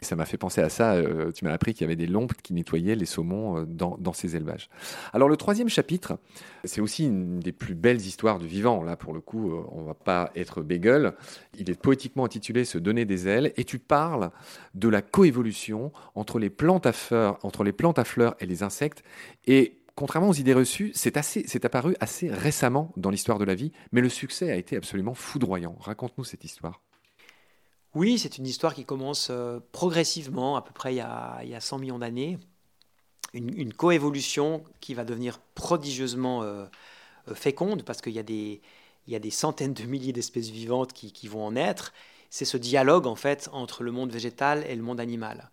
Ça 0.01 0.15
m'a 0.15 0.25
fait 0.25 0.37
penser 0.37 0.61
à 0.61 0.69
ça. 0.69 0.93
Euh, 0.93 1.33
tu 1.33 1.45
m'as 1.45 1.53
appris 1.53 1.75
qu'il 1.75 1.83
y 1.83 1.85
avait 1.85 1.97
des 1.97 2.07
lompes 2.07 2.35
qui 2.43 2.53
nettoyaient 2.53 2.95
les 2.95 3.07
saumons 3.07 3.59
euh, 3.59 3.65
dans, 3.67 4.13
ces 4.13 4.37
élevages. 4.37 4.69
Alors 5.13 5.29
le 5.29 5.37
troisième 5.37 5.69
chapitre, 5.69 6.19
c'est 6.65 6.81
aussi 6.81 7.07
une 7.07 7.41
des 7.41 7.53
plus 7.53 7.75
belles 7.75 8.01
histoires 8.01 8.39
du 8.39 8.47
vivant. 8.47 8.83
Là, 8.83 8.97
pour 8.97 9.13
le 9.13 9.21
coup, 9.21 9.51
euh, 9.51 9.65
on 9.73 9.83
va 9.83 9.95
pas 9.95 10.31
être 10.37 10.63
bégueule. 10.63 11.15
Il 11.59 11.69
est 11.69 11.81
poétiquement 11.81 12.25
intitulé 12.25 12.65
Se 12.65 12.79
donner 12.79 13.05
des 13.05 13.27
ailes, 13.27 13.53
et 13.57 13.65
tu 13.65 13.79
parles 13.79 14.31
de 14.75 14.89
la 14.89 15.03
coévolution 15.03 15.93
entre 16.15 16.39
les 16.39 16.51
plantes 16.51 16.87
à 16.87 16.93
fleurs, 16.93 17.39
et 18.41 18.47
les 18.47 18.63
insectes. 18.63 19.03
Et 19.47 19.81
contrairement 19.97 20.29
aux 20.29 20.35
idées 20.35 20.55
reçues, 20.55 20.93
c'est 20.95 21.65
apparu 21.65 21.97
assez 21.99 22.31
récemment 22.31 22.93
dans 22.97 23.11
l'histoire 23.11 23.39
de 23.39 23.45
la 23.45 23.55
vie, 23.55 23.73
mais 23.91 24.01
le 24.01 24.09
succès 24.09 24.51
a 24.51 24.57
été 24.57 24.77
absolument 24.77 25.15
foudroyant. 25.15 25.77
Raconte-nous 25.81 26.25
cette 26.25 26.45
histoire. 26.45 26.81
Oui, 27.95 28.19
c'est 28.19 28.39
une 28.39 28.47
histoire 28.47 28.75
qui 28.75 28.85
commence 28.85 29.29
euh, 29.31 29.61
progressivement, 29.73 30.57
à 30.57 30.63
peu 30.63 30.73
près 30.73 30.95
il 30.95 30.99
y 30.99 31.01
a, 31.01 31.61
100 31.61 31.79
millions 31.79 31.99
d'années. 31.99 32.39
Une, 33.35 33.73
coévolution 33.75 34.65
qui 34.81 34.95
va 34.95 35.05
devenir 35.05 35.39
prodigieusement 35.55 36.43
euh, 36.43 36.65
euh, 37.29 37.35
féconde, 37.35 37.83
parce 37.83 38.01
qu'il 38.01 38.13
y, 38.15 38.19
a 38.19 38.23
des 39.19 39.31
centaines 39.31 39.75
de 39.75 39.85
milliers 39.85 40.13
d'espèces 40.13 40.49
vivantes 40.49 40.93
qui, 40.93 41.29
vont 41.29 41.45
en 41.45 41.53
naître. 41.53 41.93
C'est 42.31 42.45
ce 42.45 42.57
dialogue, 42.57 43.07
en 43.07 43.17
fait, 43.17 43.49
entre 43.53 43.83
le 43.83 43.93
monde 43.93 44.11
végétal 44.13 44.65
et 44.67 44.77
le 44.77 44.83
monde 44.83 45.01
animal. 45.01 45.51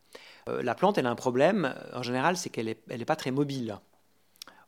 la 0.48 0.76
plante, 0.76 0.98
elle 0.98 1.08
a 1.08 1.10
un 1.10 1.16
problème, 1.16 1.74
en 1.94 2.04
général, 2.04 2.38
c'est 2.38 2.50
qu'elle 2.50 2.76
n'est 2.88 3.06
pas 3.06 3.16
très 3.16 3.32
mobile. 3.32 3.80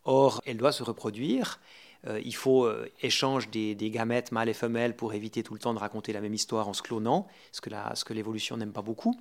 Or, 0.04 0.40
elle 0.46 0.56
doit 0.56 0.72
se 0.72 0.82
reproduire, 0.82 1.60
euh, 2.08 2.20
il 2.24 2.34
faut 2.34 2.64
euh, 2.64 2.90
échanger 3.02 3.74
des, 3.74 3.90
gamètes 3.90 4.32
mâles 4.32 4.48
et 4.48 4.54
femelles 4.54 4.96
pour 4.96 5.14
éviter 5.14 5.42
tout 5.42 5.54
le 5.54 5.60
temps 5.60 5.74
de 5.74 5.78
raconter 5.78 6.12
la 6.12 6.20
même 6.20 6.34
histoire 6.34 6.68
en 6.68 6.72
se 6.72 6.82
clonant, 6.82 7.26
ce 7.52 7.60
que, 7.60 7.70
que 7.70 8.14
l'évolution 8.14 8.56
n'aime 8.56 8.72
pas 8.72 8.82
beaucoup. 8.82 9.14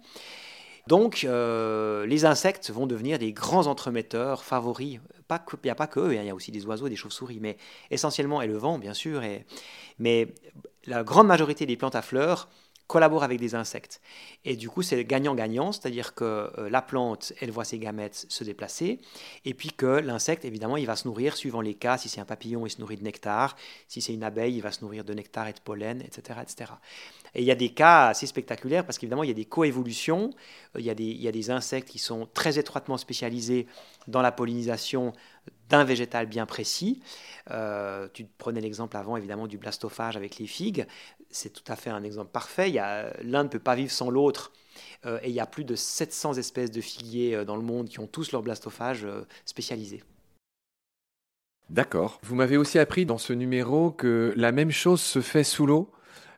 Donc, 0.87 1.25
euh, 1.25 2.05
les 2.05 2.23
insectes 2.23 2.69
vont 2.69 2.87
devenir 2.87 3.19
des 3.19 3.33
grands 3.33 3.67
entremetteurs 3.67 4.43
favoris. 4.43 4.99
il 5.29 5.59
n'y 5.65 5.69
a 5.69 5.75
pas 5.75 5.87
que 5.87 5.99
eux, 5.99 6.11
hein, 6.11 6.21
il 6.21 6.27
y 6.27 6.29
a 6.29 6.35
aussi 6.35 6.51
des 6.51 6.65
oiseaux, 6.65 6.87
des 6.87 6.95
chauves-souris, 6.95 7.39
mais 7.41 7.57
essentiellement, 7.91 8.41
et 8.41 8.47
le 8.47 8.57
vent, 8.57 8.77
bien 8.77 8.93
sûr. 8.93 9.21
mais 9.99 10.33
la 10.85 11.03
grande 11.03 11.27
majorité 11.27 11.65
des 11.65 11.75
plantes 11.75 11.95
à 11.95 12.01
fleurs 12.01 12.47
collabore 12.87 13.23
avec 13.23 13.39
des 13.39 13.53
insectes. 13.53 14.01
Et 14.45 14.55
du 14.55 14.69
coup, 14.69 14.81
c'est 14.81 15.03
gagnant-gagnant, 15.03 15.71
c'est-à-dire 15.71 16.15
que 16.15 16.49
euh, 16.57 16.69
la 16.69 16.81
plante, 16.81 17.33
elle 17.41 17.51
voit 17.51 17.65
ses 17.65 17.79
gamètes 17.79 18.25
se 18.29 18.43
déplacer, 18.43 18.99
et 19.45 19.53
puis 19.53 19.71
que 19.71 19.85
l'insecte, 19.85 20.45
évidemment, 20.45 20.77
il 20.77 20.85
va 20.85 20.95
se 20.95 21.07
nourrir 21.07 21.35
suivant 21.35 21.61
les 21.61 21.73
cas. 21.73 21.97
Si 21.97 22.09
c'est 22.09 22.21
un 22.21 22.25
papillon, 22.25 22.65
il 22.65 22.69
se 22.69 22.79
nourrit 22.79 22.97
de 22.97 23.03
nectar. 23.03 23.55
Si 23.87 24.01
c'est 24.01 24.13
une 24.13 24.23
abeille, 24.23 24.55
il 24.55 24.61
va 24.61 24.71
se 24.71 24.81
nourrir 24.81 25.03
de 25.03 25.13
nectar 25.13 25.47
et 25.47 25.53
de 25.53 25.59
pollen, 25.59 26.01
etc. 26.01 26.39
etc. 26.41 26.71
Et 27.35 27.41
il 27.41 27.45
y 27.45 27.51
a 27.51 27.55
des 27.55 27.69
cas 27.69 28.07
assez 28.07 28.25
spectaculaires 28.25 28.85
parce 28.85 28.97
qu'évidemment, 28.97 29.23
il 29.23 29.27
y 29.27 29.31
a 29.31 29.35
des 29.35 29.45
coévolutions. 29.45 30.31
Euh, 30.75 30.79
il 30.79 30.85
y 30.85 30.89
a 30.89 30.95
des, 30.95 31.03
il 31.03 31.21
y 31.21 31.27
a 31.27 31.31
des 31.31 31.51
insectes 31.51 31.89
qui 31.89 31.99
sont 31.99 32.27
très 32.33 32.57
étroitement 32.57 32.97
spécialisés 32.97 33.67
dans 34.07 34.21
la 34.21 34.31
pollinisation 34.31 35.13
d'un 35.69 35.83
végétal 35.83 36.27
bien 36.27 36.45
précis. 36.45 37.01
Euh, 37.51 38.07
tu 38.13 38.25
prenais 38.37 38.61
l'exemple 38.61 38.95
avant, 38.97 39.17
évidemment, 39.17 39.47
du 39.47 39.57
blastophage 39.57 40.15
avec 40.15 40.37
les 40.37 40.47
figues 40.47 40.87
c'est 41.29 41.51
tout 41.51 41.71
à 41.71 41.75
fait 41.75 41.89
un 41.89 42.03
exemple 42.03 42.31
parfait. 42.31 42.69
L'un 43.21 43.43
ne 43.43 43.49
peut 43.49 43.59
pas 43.59 43.75
vivre 43.75 43.91
sans 43.91 44.09
l'autre. 44.09 44.51
Euh, 45.05 45.19
et 45.23 45.29
il 45.29 45.35
y 45.35 45.39
a 45.39 45.45
plus 45.45 45.63
de 45.63 45.75
700 45.75 46.35
espèces 46.35 46.71
de 46.71 46.81
figuiers 46.81 47.35
euh, 47.35 47.45
dans 47.45 47.55
le 47.55 47.61
monde 47.61 47.87
qui 47.87 47.99
ont 47.99 48.07
tous 48.07 48.31
leur 48.31 48.41
blastophage 48.41 49.05
euh, 49.05 49.25
spécialisé. 49.45 50.03
D'accord. 51.69 52.19
Vous 52.23 52.35
m'avez 52.35 52.57
aussi 52.57 52.79
appris 52.79 53.05
dans 53.05 53.17
ce 53.17 53.33
numéro 53.33 53.91
que 53.91 54.33
la 54.37 54.51
même 54.51 54.71
chose 54.71 55.01
se 55.01 55.21
fait 55.21 55.43
sous 55.43 55.65
l'eau. 55.65 55.91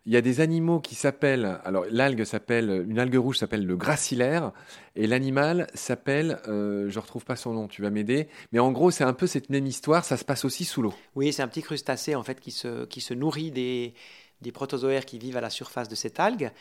Il 0.05 0.13
y 0.13 0.17
a 0.17 0.21
des 0.21 0.41
animaux 0.41 0.79
qui 0.79 0.95
s'appellent, 0.95 1.59
alors 1.63 1.85
l'algue 1.91 2.23
s'appelle, 2.23 2.85
une 2.89 2.97
algue 2.97 3.17
rouge 3.17 3.37
s'appelle 3.37 3.65
le 3.65 3.75
gracilaire, 3.75 4.53
et 4.95 5.05
l'animal 5.05 5.67
s'appelle, 5.75 6.39
je 6.47 6.51
ne 6.87 6.99
retrouve 6.99 7.25
pas 7.25 7.35
son 7.35 7.53
nom, 7.53 7.67
tu 7.67 7.83
vas 7.83 7.91
m'aider, 7.91 8.27
mais 8.51 8.57
en 8.57 8.71
gros 8.71 8.89
c'est 8.89 9.03
un 9.03 9.13
peu 9.13 9.27
cette 9.27 9.51
même 9.51 9.67
histoire, 9.67 10.05
ça 10.05 10.17
se 10.17 10.23
passe 10.23 10.45
aussi 10.45 10.65
sous 10.65 10.81
l'eau. 10.81 10.93
Oui, 11.15 11.31
c'est 11.31 11.43
un 11.43 11.47
petit 11.47 11.61
crustacé 11.61 12.15
en 12.15 12.23
fait 12.23 12.39
qui 12.39 12.49
se, 12.49 12.85
qui 12.85 13.01
se 13.01 13.13
nourrit 13.13 13.51
des, 13.51 13.93
des 14.41 14.51
protozoaires 14.51 15.05
qui 15.05 15.19
vivent 15.19 15.37
à 15.37 15.41
la 15.41 15.49
surface 15.49 15.89
de 15.89 15.95
cette 15.95 16.19
algue. 16.19 16.51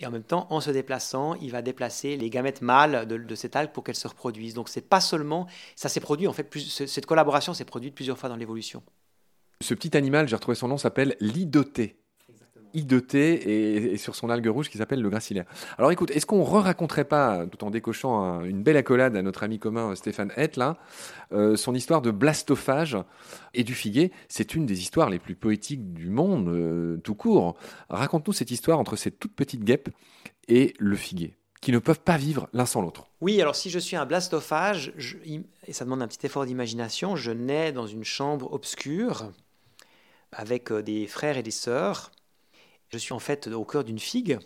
Et 0.00 0.06
en 0.06 0.10
même 0.10 0.22
temps, 0.22 0.46
en 0.50 0.60
se 0.60 0.70
déplaçant, 0.70 1.34
il 1.34 1.50
va 1.50 1.62
déplacer 1.62 2.16
les 2.16 2.30
gamètes 2.30 2.62
mâles 2.62 3.06
de, 3.06 3.34
cette 3.34 3.56
algue 3.56 3.72
pour 3.72 3.84
qu'elles 3.84 3.94
se 3.94 4.08
reproduisent. 4.08 4.54
Donc 4.54 4.68
c'est 4.68 4.88
pas 4.88 5.00
seulement, 5.00 5.46
ça 5.74 5.88
s'est 5.88 6.00
produit 6.00 6.26
en 6.28 6.32
fait, 6.32 6.52
cette 6.58 7.06
collaboration 7.06 7.54
s'est 7.54 7.64
produite 7.64 7.94
plusieurs 7.94 8.18
fois 8.18 8.28
dans 8.28 8.36
l'évolution. 8.36 8.82
Ce 9.62 9.74
petit 9.74 9.96
animal, 9.96 10.28
j'ai 10.28 10.36
retrouvé 10.36 10.54
son 10.54 10.68
nom, 10.68 10.76
s'appelle 10.76 11.16
l'idoté 11.20 11.98
idoté 12.76 13.92
et, 13.92 13.96
sur 13.96 14.14
son 14.14 14.30
algue 14.30 14.46
rouge 14.46 14.68
qui 14.68 14.78
s'appelle 14.78 15.00
le 15.00 15.08
gracilaire. 15.08 15.46
Alors 15.78 15.90
écoute, 15.90 16.10
est-ce 16.10 16.26
qu'on 16.26 16.44
re-raconterait 16.44 17.04
pas, 17.04 17.46
tout 17.46 17.64
en 17.64 17.70
décochant 17.70 18.42
une 18.42 18.62
belle 18.62 18.76
accolade 18.76 19.16
à 19.16 19.22
notre 19.22 19.42
ami 19.42 19.58
commun 19.58 19.94
Stéphane 19.96 20.32
Hett, 20.36 20.60
euh, 21.32 21.56
son 21.56 21.74
histoire 21.74 22.02
de 22.02 22.10
blastophage 22.10 22.96
et 23.54 23.64
du 23.64 23.74
figuier? 23.74 24.12
C'est 24.28 24.54
une 24.54 24.66
des 24.66 24.80
histoires 24.80 25.10
les 25.10 25.18
plus 25.18 25.34
poétiques 25.34 25.92
du 25.92 26.10
monde, 26.10 26.48
euh, 26.48 26.98
tout 26.98 27.14
court. 27.14 27.56
Raconte-nous 27.88 28.34
cette 28.34 28.50
histoire 28.50 28.78
entre 28.78 28.96
cette 28.96 29.18
toute 29.18 29.34
petite 29.34 29.64
guêpe 29.64 29.88
et 30.48 30.74
le 30.78 30.96
figuier 30.96 31.34
qui 31.62 31.72
ne 31.72 31.78
peuvent 31.78 32.00
pas 32.00 32.18
vivre 32.18 32.48
l'un 32.52 32.66
sans 32.66 32.82
l'autre. 32.82 33.08
Oui, 33.20 33.40
alors 33.40 33.56
si 33.56 33.70
je 33.70 33.78
suis 33.78 33.96
un 33.96 34.06
blastophage, 34.06 34.92
et 35.66 35.72
ça 35.72 35.84
demande 35.84 36.02
un 36.02 36.06
petit 36.06 36.24
effort 36.24 36.44
d'imagination, 36.44 37.16
je 37.16 37.32
nais 37.32 37.72
dans 37.72 37.86
une 37.86 38.04
chambre 38.04 38.52
obscure 38.52 39.32
avec 40.32 40.70
euh, 40.70 40.82
des 40.82 41.06
frères 41.06 41.38
et 41.38 41.42
des 41.42 41.50
sœurs 41.50 42.12
je 42.90 42.98
suis 42.98 43.12
en 43.12 43.18
fait 43.18 43.48
au 43.48 43.64
cœur 43.64 43.84
d'une 43.84 43.98
figue. 43.98 44.38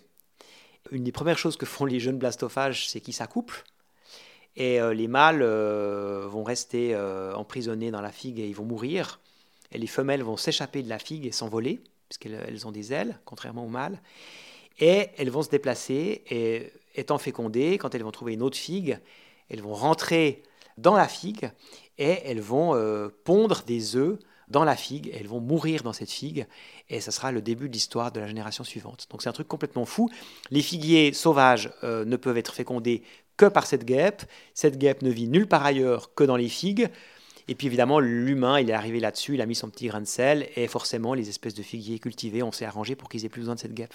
Une 0.91 1.05
des 1.05 1.13
premières 1.13 1.39
choses 1.39 1.57
que 1.57 1.67
font 1.67 1.85
les 1.85 2.01
jeunes 2.01 2.19
blastophages, 2.19 2.89
c'est 2.89 3.01
qu'ils 3.01 3.15
s'accouplent. 3.15 3.65
Et 4.57 4.81
euh, 4.81 4.93
les 4.93 5.09
mâles 5.09 5.43
euh, 5.43 6.27
vont 6.29 6.43
rester 6.43 6.95
euh, 6.95 7.35
emprisonnés 7.35 7.91
dans 7.91 8.01
la 8.01 8.13
figue 8.13 8.41
et 8.41 8.49
ils 8.49 8.55
vont 8.55 8.65
mourir. 8.65 9.21
Et 9.73 9.79
les 9.79 9.87
femelles 9.87 10.23
vont 10.23 10.37
s'échapper 10.37 10.83
de 10.83 10.89
la 10.89 10.99
figue 10.99 11.27
et 11.27 11.33
s'envoler, 11.33 11.81
puisqu'elles 12.09 12.67
ont 12.67 12.73
des 12.73 12.93
ailes, 12.93 13.21
contrairement 13.25 13.65
aux 13.65 13.69
mâles. 13.69 14.01
Et 14.81 15.09
elles 15.19 15.31
vont 15.31 15.43
se 15.43 15.51
déplacer 15.51 16.25
et 16.29 16.73
étant 16.97 17.19
fécondées, 17.19 17.79
quand 17.79 17.95
elles 17.95 18.03
vont 18.03 18.11
trouver 18.11 18.33
une 18.33 18.43
autre 18.43 18.57
figue, 18.57 18.99
elles 19.49 19.63
vont 19.63 19.75
rentrer 19.75 20.43
dans 20.79 20.97
la 20.97 21.07
figue 21.07 21.51
et 21.99 22.19
elles 22.25 22.41
vont 22.41 22.75
pondre 23.25 23.63
des 23.67 23.97
œufs 23.97 24.19
dans 24.51 24.65
la 24.65 24.77
figue, 24.77 25.11
elles 25.19 25.29
vont 25.29 25.41
mourir 25.41 25.83
dans 25.83 25.93
cette 25.93 26.11
figue, 26.11 26.47
et 26.89 27.01
ce 27.01 27.11
sera 27.11 27.33
le 27.33 27.41
début 27.41 27.69
de 27.69 27.73
l'histoire 27.73 28.13
de 28.13 28.21
la 28.21 28.27
génération 28.27 28.65
suivante. 28.65 29.07
Donc 29.11 29.23
c'est 29.23 29.29
un 29.29 29.33
truc 29.33 29.49
complètement 29.49 29.85
fou. 29.85 30.11
Les 30.51 30.63
figuiers 30.63 31.13
sauvages 31.13 31.73
euh, 31.85 32.05
ne 32.05 32.17
peuvent 32.17 32.37
être 32.37 32.53
fécondés 32.53 33.03
que 33.37 33.47
par 33.47 33.67
cette 33.67 33.85
guêpe. 33.85 34.23
Cette 34.53 34.77
guêpe 34.77 35.03
ne 35.03 35.11
vit 35.11 35.29
nulle 35.29 35.47
part 35.47 35.65
ailleurs 35.65 36.15
que 36.15 36.25
dans 36.25 36.37
les 36.37 36.49
figues. 36.49 36.91
Et 37.49 37.55
puis 37.55 37.69
évidemment, 37.69 38.01
l'humain, 38.01 38.61
il 38.61 38.71
est 38.71 38.75
arrivé 38.75 39.01
là-dessus, 39.01 39.35
il 39.35 39.41
a 39.41 39.47
mis 39.47 39.55
son 39.55 39.71
petit 39.71 39.87
grain 39.87 40.01
de 40.01 40.07
sel, 40.07 40.49
et 40.57 40.69
forcément, 40.69 41.15
les 41.15 41.29
espèces 41.29 41.55
de 41.55 41.63
figuiers 41.63 41.99
cultivés, 41.99 42.43
on 42.43 42.53
s'est 42.53 42.65
arrangé 42.65 42.95
pour 42.95 43.09
qu'ils 43.09 43.25
aient 43.25 43.29
plus 43.29 43.41
besoin 43.41 43.55
de 43.55 43.61
cette 43.61 43.75
guêpe. 43.75 43.95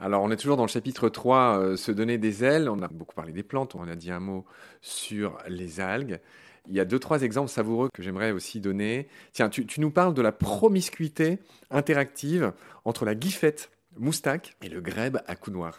Alors, 0.00 0.22
on 0.22 0.30
est 0.30 0.36
toujours 0.36 0.56
dans 0.56 0.64
le 0.64 0.68
chapitre 0.68 1.08
3, 1.08 1.58
euh, 1.58 1.76
se 1.76 1.92
donner 1.92 2.18
des 2.18 2.44
ailes. 2.44 2.68
On 2.68 2.82
a 2.82 2.88
beaucoup 2.88 3.14
parlé 3.14 3.32
des 3.32 3.44
plantes, 3.44 3.74
on 3.76 3.88
a 3.88 3.94
dit 3.94 4.10
un 4.10 4.20
mot 4.20 4.44
sur 4.82 5.38
les 5.48 5.80
algues. 5.80 6.20
Il 6.68 6.74
y 6.74 6.80
a 6.80 6.84
deux, 6.84 6.98
trois 6.98 7.22
exemples 7.22 7.50
savoureux 7.50 7.88
que 7.92 8.02
j'aimerais 8.02 8.32
aussi 8.32 8.60
donner. 8.60 9.08
Tiens, 9.32 9.50
tu, 9.50 9.66
nous 9.78 9.90
parles 9.90 10.14
de 10.14 10.22
la 10.22 10.32
promiscuité 10.32 11.38
interactive 11.70 12.52
entre 12.84 13.04
la 13.04 13.14
guifette 13.14 13.70
moustaque 13.98 14.56
et 14.62 14.68
le 14.68 14.80
grèbe 14.80 15.20
à 15.26 15.36
cou 15.36 15.50
noir. 15.50 15.78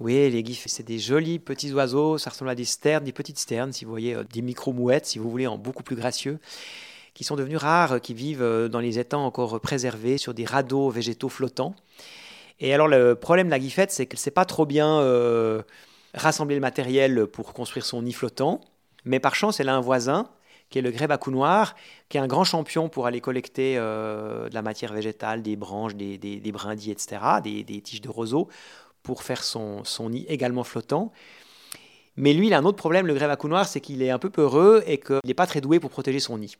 Oui, 0.00 0.30
les 0.30 0.42
guifettes, 0.42 0.72
c'est 0.72 0.86
des 0.86 0.98
jolis 0.98 1.38
petits 1.38 1.72
oiseaux, 1.72 2.18
ça 2.18 2.30
ressemble 2.30 2.50
à 2.50 2.54
des 2.54 2.64
sternes, 2.64 3.04
des 3.04 3.12
petites 3.12 3.38
sternes, 3.38 3.72
si 3.72 3.84
vous 3.84 3.90
voyez, 3.90 4.14
euh, 4.14 4.24
des 4.24 4.42
micro-mouettes, 4.42 5.06
si 5.06 5.18
vous 5.18 5.30
voulez, 5.30 5.46
en 5.46 5.58
beaucoup 5.58 5.82
plus 5.82 5.96
gracieux, 5.96 6.38
qui 7.14 7.24
sont 7.24 7.36
devenus 7.36 7.58
rares, 7.58 8.00
qui 8.00 8.14
vivent 8.14 8.42
euh, 8.42 8.68
dans 8.68 8.80
les 8.80 8.98
étangs 8.98 9.24
encore 9.24 9.60
préservés, 9.60 10.18
sur 10.18 10.34
des 10.34 10.44
radeaux 10.44 10.90
végétaux 10.90 11.28
flottants. 11.28 11.74
Et 12.58 12.72
alors, 12.72 12.88
le 12.88 13.14
problème 13.14 13.48
de 13.48 13.52
la 13.52 13.58
guifette, 13.58 13.90
c'est 13.90 14.06
qu'elle 14.06 14.18
ne 14.18 14.22
sait 14.22 14.30
pas 14.30 14.44
trop 14.44 14.66
bien 14.66 15.00
euh, 15.00 15.62
rassembler 16.14 16.54
le 16.54 16.60
matériel 16.60 17.26
pour 17.26 17.52
construire 17.52 17.84
son 17.84 18.02
nid 18.02 18.12
flottant. 18.12 18.60
Mais 19.04 19.20
par 19.20 19.34
chance, 19.34 19.60
elle 19.60 19.68
a 19.68 19.74
un 19.74 19.80
voisin 19.80 20.28
qui 20.72 20.78
est 20.78 20.82
le 20.82 20.90
grèbe 20.90 21.12
à 21.12 21.18
cou 21.18 21.30
noir, 21.30 21.76
qui 22.08 22.16
est 22.16 22.20
un 22.20 22.26
grand 22.26 22.44
champion 22.44 22.88
pour 22.88 23.06
aller 23.06 23.20
collecter 23.20 23.76
euh, 23.76 24.48
de 24.48 24.54
la 24.54 24.62
matière 24.62 24.92
végétale, 24.92 25.42
des 25.42 25.54
branches, 25.54 25.94
des, 25.94 26.52
brindilles, 26.52 26.90
etc., 26.90 27.20
des, 27.44 27.80
tiges 27.82 28.00
de 28.00 28.08
roseaux, 28.08 28.48
pour 29.02 29.22
faire 29.22 29.44
son, 29.44 29.84
nid 30.08 30.24
également 30.28 30.64
flottant. 30.64 31.12
Mais 32.16 32.32
lui, 32.32 32.48
il 32.48 32.54
a 32.54 32.58
un 32.58 32.64
autre 32.64 32.78
problème, 32.78 33.06
le 33.06 33.14
grèbe 33.14 33.30
à 33.30 33.36
cou 33.36 33.48
noir, 33.48 33.68
c'est 33.68 33.80
qu'il 33.80 34.02
est 34.02 34.10
un 34.10 34.18
peu 34.18 34.30
peureux 34.30 34.82
et 34.86 34.98
qu'il 34.98 35.20
n'est 35.24 35.34
pas 35.34 35.46
très 35.46 35.60
doué 35.60 35.78
pour 35.78 35.90
protéger 35.90 36.20
son 36.20 36.38
nid. 36.38 36.56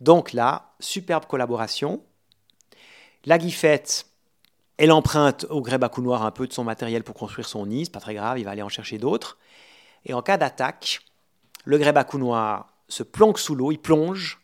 Donc 0.00 0.32
là, 0.32 0.74
superbe 0.80 1.26
collaboration. 1.26 2.02
La 3.26 3.38
guifette, 3.38 4.06
elle 4.76 4.92
emprunte 4.92 5.46
au 5.50 5.60
grèbe 5.60 5.84
à 5.84 5.88
cou 5.88 6.02
noir 6.02 6.24
un 6.24 6.30
peu 6.30 6.46
de 6.46 6.52
son 6.52 6.64
matériel 6.64 7.04
pour 7.04 7.14
construire 7.14 7.46
son 7.46 7.66
nid, 7.66 7.84
c'est 7.84 7.92
pas 7.92 8.00
très 8.00 8.14
grave, 8.14 8.38
il 8.38 8.44
va 8.44 8.50
aller 8.50 8.62
en 8.62 8.68
chercher 8.68 8.98
d'autres. 8.98 9.38
Et 10.06 10.14
en 10.14 10.22
cas 10.22 10.38
d'attaque, 10.38 11.00
le 11.64 12.02
cou 12.04 12.18
noir 12.18 12.74
se 12.88 13.02
planque 13.02 13.38
sous 13.38 13.54
l'eau, 13.54 13.72
il 13.72 13.78
plonge. 13.78 14.40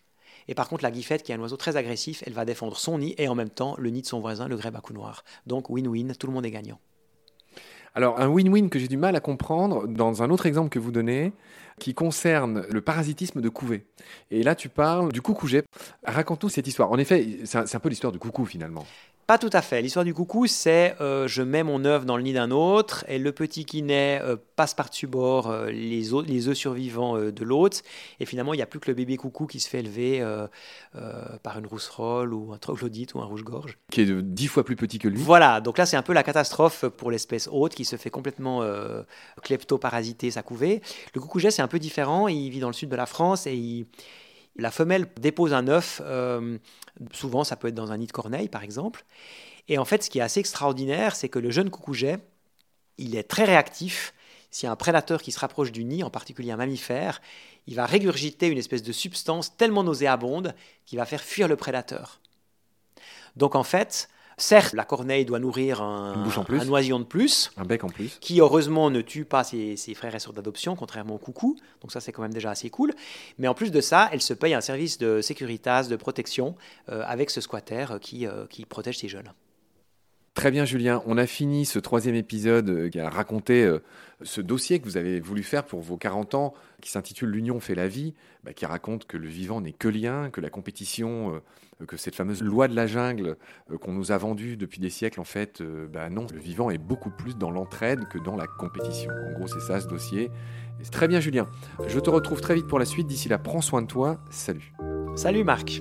Et 0.49 0.55
par 0.55 0.69
contre, 0.69 0.85
la 0.85 0.91
guifette, 0.91 1.23
qui 1.23 1.33
est 1.33 1.35
un 1.35 1.41
oiseau 1.41 1.57
très 1.57 1.77
agressif, 1.77 2.23
elle 2.27 2.33
va 2.33 2.45
défendre 2.45 2.77
son 2.77 2.99
nid 2.99 3.15
et 3.19 3.29
en 3.29 3.35
même 3.35 3.51
temps 3.51 3.75
le 3.79 3.91
nid 3.91 4.03
de 4.03 4.07
son 4.07 4.21
voisin, 4.21 4.49
le 4.49 4.57
cou 4.57 4.93
noir. 4.93 5.25
Donc 5.47 5.69
win-win, 5.71 6.15
tout 6.15 6.27
le 6.27 6.33
monde 6.33 6.47
est 6.47 6.51
gagnant. 6.51 6.79
Alors 7.95 8.21
un 8.21 8.29
win-win 8.29 8.69
que 8.69 8.79
j'ai 8.79 8.89
du 8.89 8.99
mal 8.99 9.17
à 9.17 9.21
comprendre 9.21 9.89
dans 9.89 10.23
un 10.23 10.31
autre 10.31 10.47
exemple 10.47 10.69
que 10.69 10.79
vous 10.79 10.93
donnez, 10.93 11.33
qui 11.79 11.95
concerne 11.95 12.65
le 12.71 12.81
parasitisme 12.81 13.41
de 13.41 13.49
couvée. 13.49 13.87
Et 14.31 14.43
là, 14.43 14.55
tu 14.55 14.69
parles 14.69 15.13
du 15.13 15.23
coucouget. 15.23 15.65
Raconte-nous 16.05 16.49
cette 16.49 16.67
histoire. 16.67 16.91
En 16.91 16.99
effet, 16.99 17.39
c'est 17.45 17.75
un, 17.75 17.81
peu 17.81 17.89
l'histoire 17.89 18.13
du 18.13 18.19
coucou 18.19 18.45
finalement. 18.45 18.87
Pas 19.27 19.39
tout 19.39 19.51
à 19.53 19.61
fait. 19.61 19.83
L'histoire 19.83 20.05
du 20.05 20.15
coucou, 20.15 20.47
c'est 20.47 20.95
euh, 21.01 21.27
je 21.27 21.43
mets 21.43 21.65
mon 21.65 21.85
œuf 21.85 22.07
dans 22.07 22.17
le 22.17 22.23
nid 22.23 22.33
d'un 22.33 22.53
autre 22.53 23.05
et 23.09 23.19
le 23.19 23.33
petit 23.33 23.65
qui 23.65 23.83
naît 23.83 24.21
euh, 24.23 24.37
passe 24.55 24.73
par-dessus 24.73 25.09
bord 25.09 25.51
euh, 25.51 25.69
les, 25.69 26.11
les 26.29 26.49
œufs 26.49 26.57
survivants 26.57 27.19
de 27.19 27.45
l'autre. 27.45 27.79
Et 28.21 28.27
finalement, 28.27 28.55
il 28.55 28.59
n'y 28.59 28.63
a 28.63 28.67
plus 28.67 28.79
que 28.79 28.89
le 28.89 28.95
bébé 28.95 29.17
coucou 29.17 29.47
qui 29.47 29.59
se 29.59 29.69
fait 29.69 29.81
élever 29.81 30.25
par 31.43 31.59
une 31.59 31.67
rousserolle 31.67 32.33
ou 32.33 32.53
un 32.53 32.59
troglodyte 32.59 33.15
ou 33.15 33.21
un 33.21 33.25
rouge-gorge. 33.25 33.79
Qui 33.91 34.03
est 34.03 34.23
dix 34.23 34.47
fois 34.47 34.65
plus 34.65 34.77
petit 34.77 35.01
que 35.01 35.09
lui. 35.09 35.21
Voilà, 35.21 35.61
donc 35.61 35.79
là, 35.79 35.87
c'est 35.87 35.97
un 35.97 36.03
peu 36.03 36.13
la 36.13 36.23
catastrophe 36.23 36.85
pour 36.87 37.11
l'espèce 37.11 37.49
haute 37.51 37.75
qui 37.75 37.85
se 37.85 37.97
fait 37.97 38.11
complètement 38.11 38.65
kleptoparasiter 39.43 40.31
sa 40.31 40.43
couvée. 40.43 40.83
Le 41.15 41.21
coucouget, 41.21 41.51
c'est 41.51 41.63
un 41.63 41.69
peu 41.69 41.79
différent. 41.79 42.29
Il 42.29 42.51
vit 42.51 42.61
dans 42.61 42.69
le 42.69 42.75
sud 42.75 42.89
de 42.89 42.97
la 42.97 43.07
France 43.07 43.47
et 43.47 43.55
il 43.55 43.87
la 44.59 44.71
femelle 44.71 45.09
dépose 45.21 45.53
un 45.53 45.69
œuf, 45.69 46.01
euh, 46.05 46.59
souvent 47.13 47.45
ça 47.45 47.57
peut 47.57 47.69
être 47.69 47.75
dans 47.75 47.93
un 47.93 47.99
nid 47.99 48.07
de 48.07 48.13
corneille 48.13 48.49
par 48.49 48.63
exemple. 48.63 49.05
Et 49.69 49.79
en 49.79 49.85
fait, 49.85 50.05
ce 50.05 50.11
qui 50.11 50.19
est 50.19 50.23
assez 50.23 50.41
extraordinaire, 50.41 51.17
c'est 51.17 51.29
que 51.29 51.39
le 51.39 51.51
jeune 51.51 51.71
coucouget, 51.71 52.19
il 52.99 53.17
est 53.17 53.25
très 53.25 53.45
réactif. 53.45 54.15
S'il 54.51 54.67
y 54.67 54.69
a 54.69 54.73
un 54.73 54.77
prédateur 54.77 55.21
qui 55.21 55.33
se 55.33 55.41
rapproche 55.41 55.73
du 55.73 55.85
nid, 55.85 56.05
en 56.05 56.11
particulier 56.11 56.53
un 56.53 56.57
mammifère, 56.57 57.21
il 57.67 57.75
va 57.75 57.85
régurgiter 57.85 58.47
une 58.47 58.59
espèce 58.59 58.83
de 58.83 58.93
substance 58.93 59.57
tellement 59.57 59.83
nauséabonde 59.83 60.55
qu'il 60.85 60.99
va 60.99 61.05
faire 61.05 61.23
fuir 61.23 61.49
le 61.49 61.57
prédateur. 61.57 62.21
Donc 63.35 63.55
en 63.55 63.65
fait, 63.65 64.09
Certes, 64.39 64.75
la 64.75 64.85
corneille 64.85 65.25
doit 65.25 65.39
nourrir 65.39 65.81
un, 65.81 66.27
oisillon 66.69 66.99
de 66.99 67.05
plus. 67.05 67.51
Un 67.57 67.65
bec 67.65 67.85
en 67.85 67.89
plus. 67.89 68.19
Qui 68.21 68.41
heureusement 68.41 68.91
ne 68.91 69.01
tue 69.01 69.25
pas 69.25 69.45
ses, 69.45 69.77
frères 69.95 70.15
et 70.15 70.19
sœurs 70.19 70.35
d'adoption, 70.35 70.77
contrairement 70.77 71.15
au 71.15 71.19
coucou. 71.19 71.57
Donc 71.81 71.91
ça, 71.91 72.01
c'est 72.01 72.13
quand 72.13 72.21
même 72.21 72.35
déjà 72.35 72.51
assez 72.51 72.69
cool. 72.69 72.93
Mais 73.39 73.49
en 73.49 73.55
plus 73.55 73.71
de 73.71 73.81
ça, 73.81 74.11
elle 74.13 74.21
se 74.21 74.35
paye 74.35 74.53
un 74.53 74.61
service 74.61 74.99
de 74.99 75.23
sécurité, 75.23 75.81
de 75.89 75.97
protection 75.97 76.55
euh, 76.91 77.03
avec 77.07 77.31
ce 77.31 77.41
squatter 77.41 77.87
qui, 78.03 78.27
euh, 78.27 78.45
qui 78.47 78.67
protège 78.67 78.99
ses 78.99 79.09
jeunes. 79.09 79.33
Très 80.37 80.51
bien, 80.51 80.67
Julien. 80.67 81.03
On 81.07 81.17
a 81.17 81.27
fini 81.27 81.65
ce 81.65 81.79
troisième 81.79 82.15
épisode 82.15 82.69
euh, 82.69 82.89
qui 82.91 83.01
a 83.01 83.09
raconté 83.09 83.65
euh, 83.65 83.79
ce 84.23 84.43
dossier 84.43 84.79
que 84.79 84.85
vous 84.85 84.99
avez 84.99 85.19
voulu 85.19 85.43
faire 85.43 85.65
pour 85.65 85.81
vos 85.81 85.97
40 85.97 86.35
ans, 86.35 86.53
qui 86.83 86.91
s'intitule 86.91 87.31
L'union 87.31 87.59
fait 87.59 87.75
la 87.75 87.89
vie, 87.89 88.13
bah, 88.45 88.53
qui 88.53 88.67
raconte 88.67 89.07
que 89.07 89.17
le 89.17 89.29
vivant 89.29 89.63
n'est 89.63 89.73
que 89.73 89.89
lien, 89.89 90.29
que 90.29 90.43
la 90.43 90.51
compétition, 90.51 91.41
euh, 91.81 91.87
que 91.87 91.97
cette 91.97 92.15
fameuse 92.15 92.43
loi 92.43 92.69
de 92.69 92.77
la 92.77 92.87
jungle 92.87 93.37
qu'on 93.81 93.93
nous 93.93 94.13
a 94.13 94.19
vendue 94.19 94.59
depuis 94.59 94.79
des 94.79 94.91
siècles, 94.91 95.21
en 95.21 95.25
fait, 95.25 95.63
bah, 95.63 96.11
non, 96.11 96.27
le 96.31 96.39
vivant 96.39 96.69
est 96.69 96.79
beaucoup 96.79 97.11
plus 97.11 97.37
dans 97.37 97.51
l'entraide 97.51 98.07
que 98.09 98.19
dans 98.19 98.37
la 98.37 98.47
compétition. 98.47 99.11
En 99.11 99.39
gros, 99.39 99.47
c'est 99.47 99.61
ça 99.61 99.81
ce 99.81 99.87
dossier. 99.87 100.31
très 100.91 101.09
bien, 101.09 101.21
Julien. 101.21 101.49
Je 101.87 101.99
te 101.99 102.11
retrouve 102.11 102.43
très 102.43 102.55
vite 102.55 102.67
pour 102.67 102.79
la 102.79 102.85
suite. 102.85 103.07
D'ici 103.07 103.31
là, 103.31 103.39
prends 103.39 103.63
soin 103.63 103.81
de 103.81 103.87
toi. 103.87 104.19
Salut. 104.31 104.73
Salut, 105.17 105.45
Marc. 105.45 105.81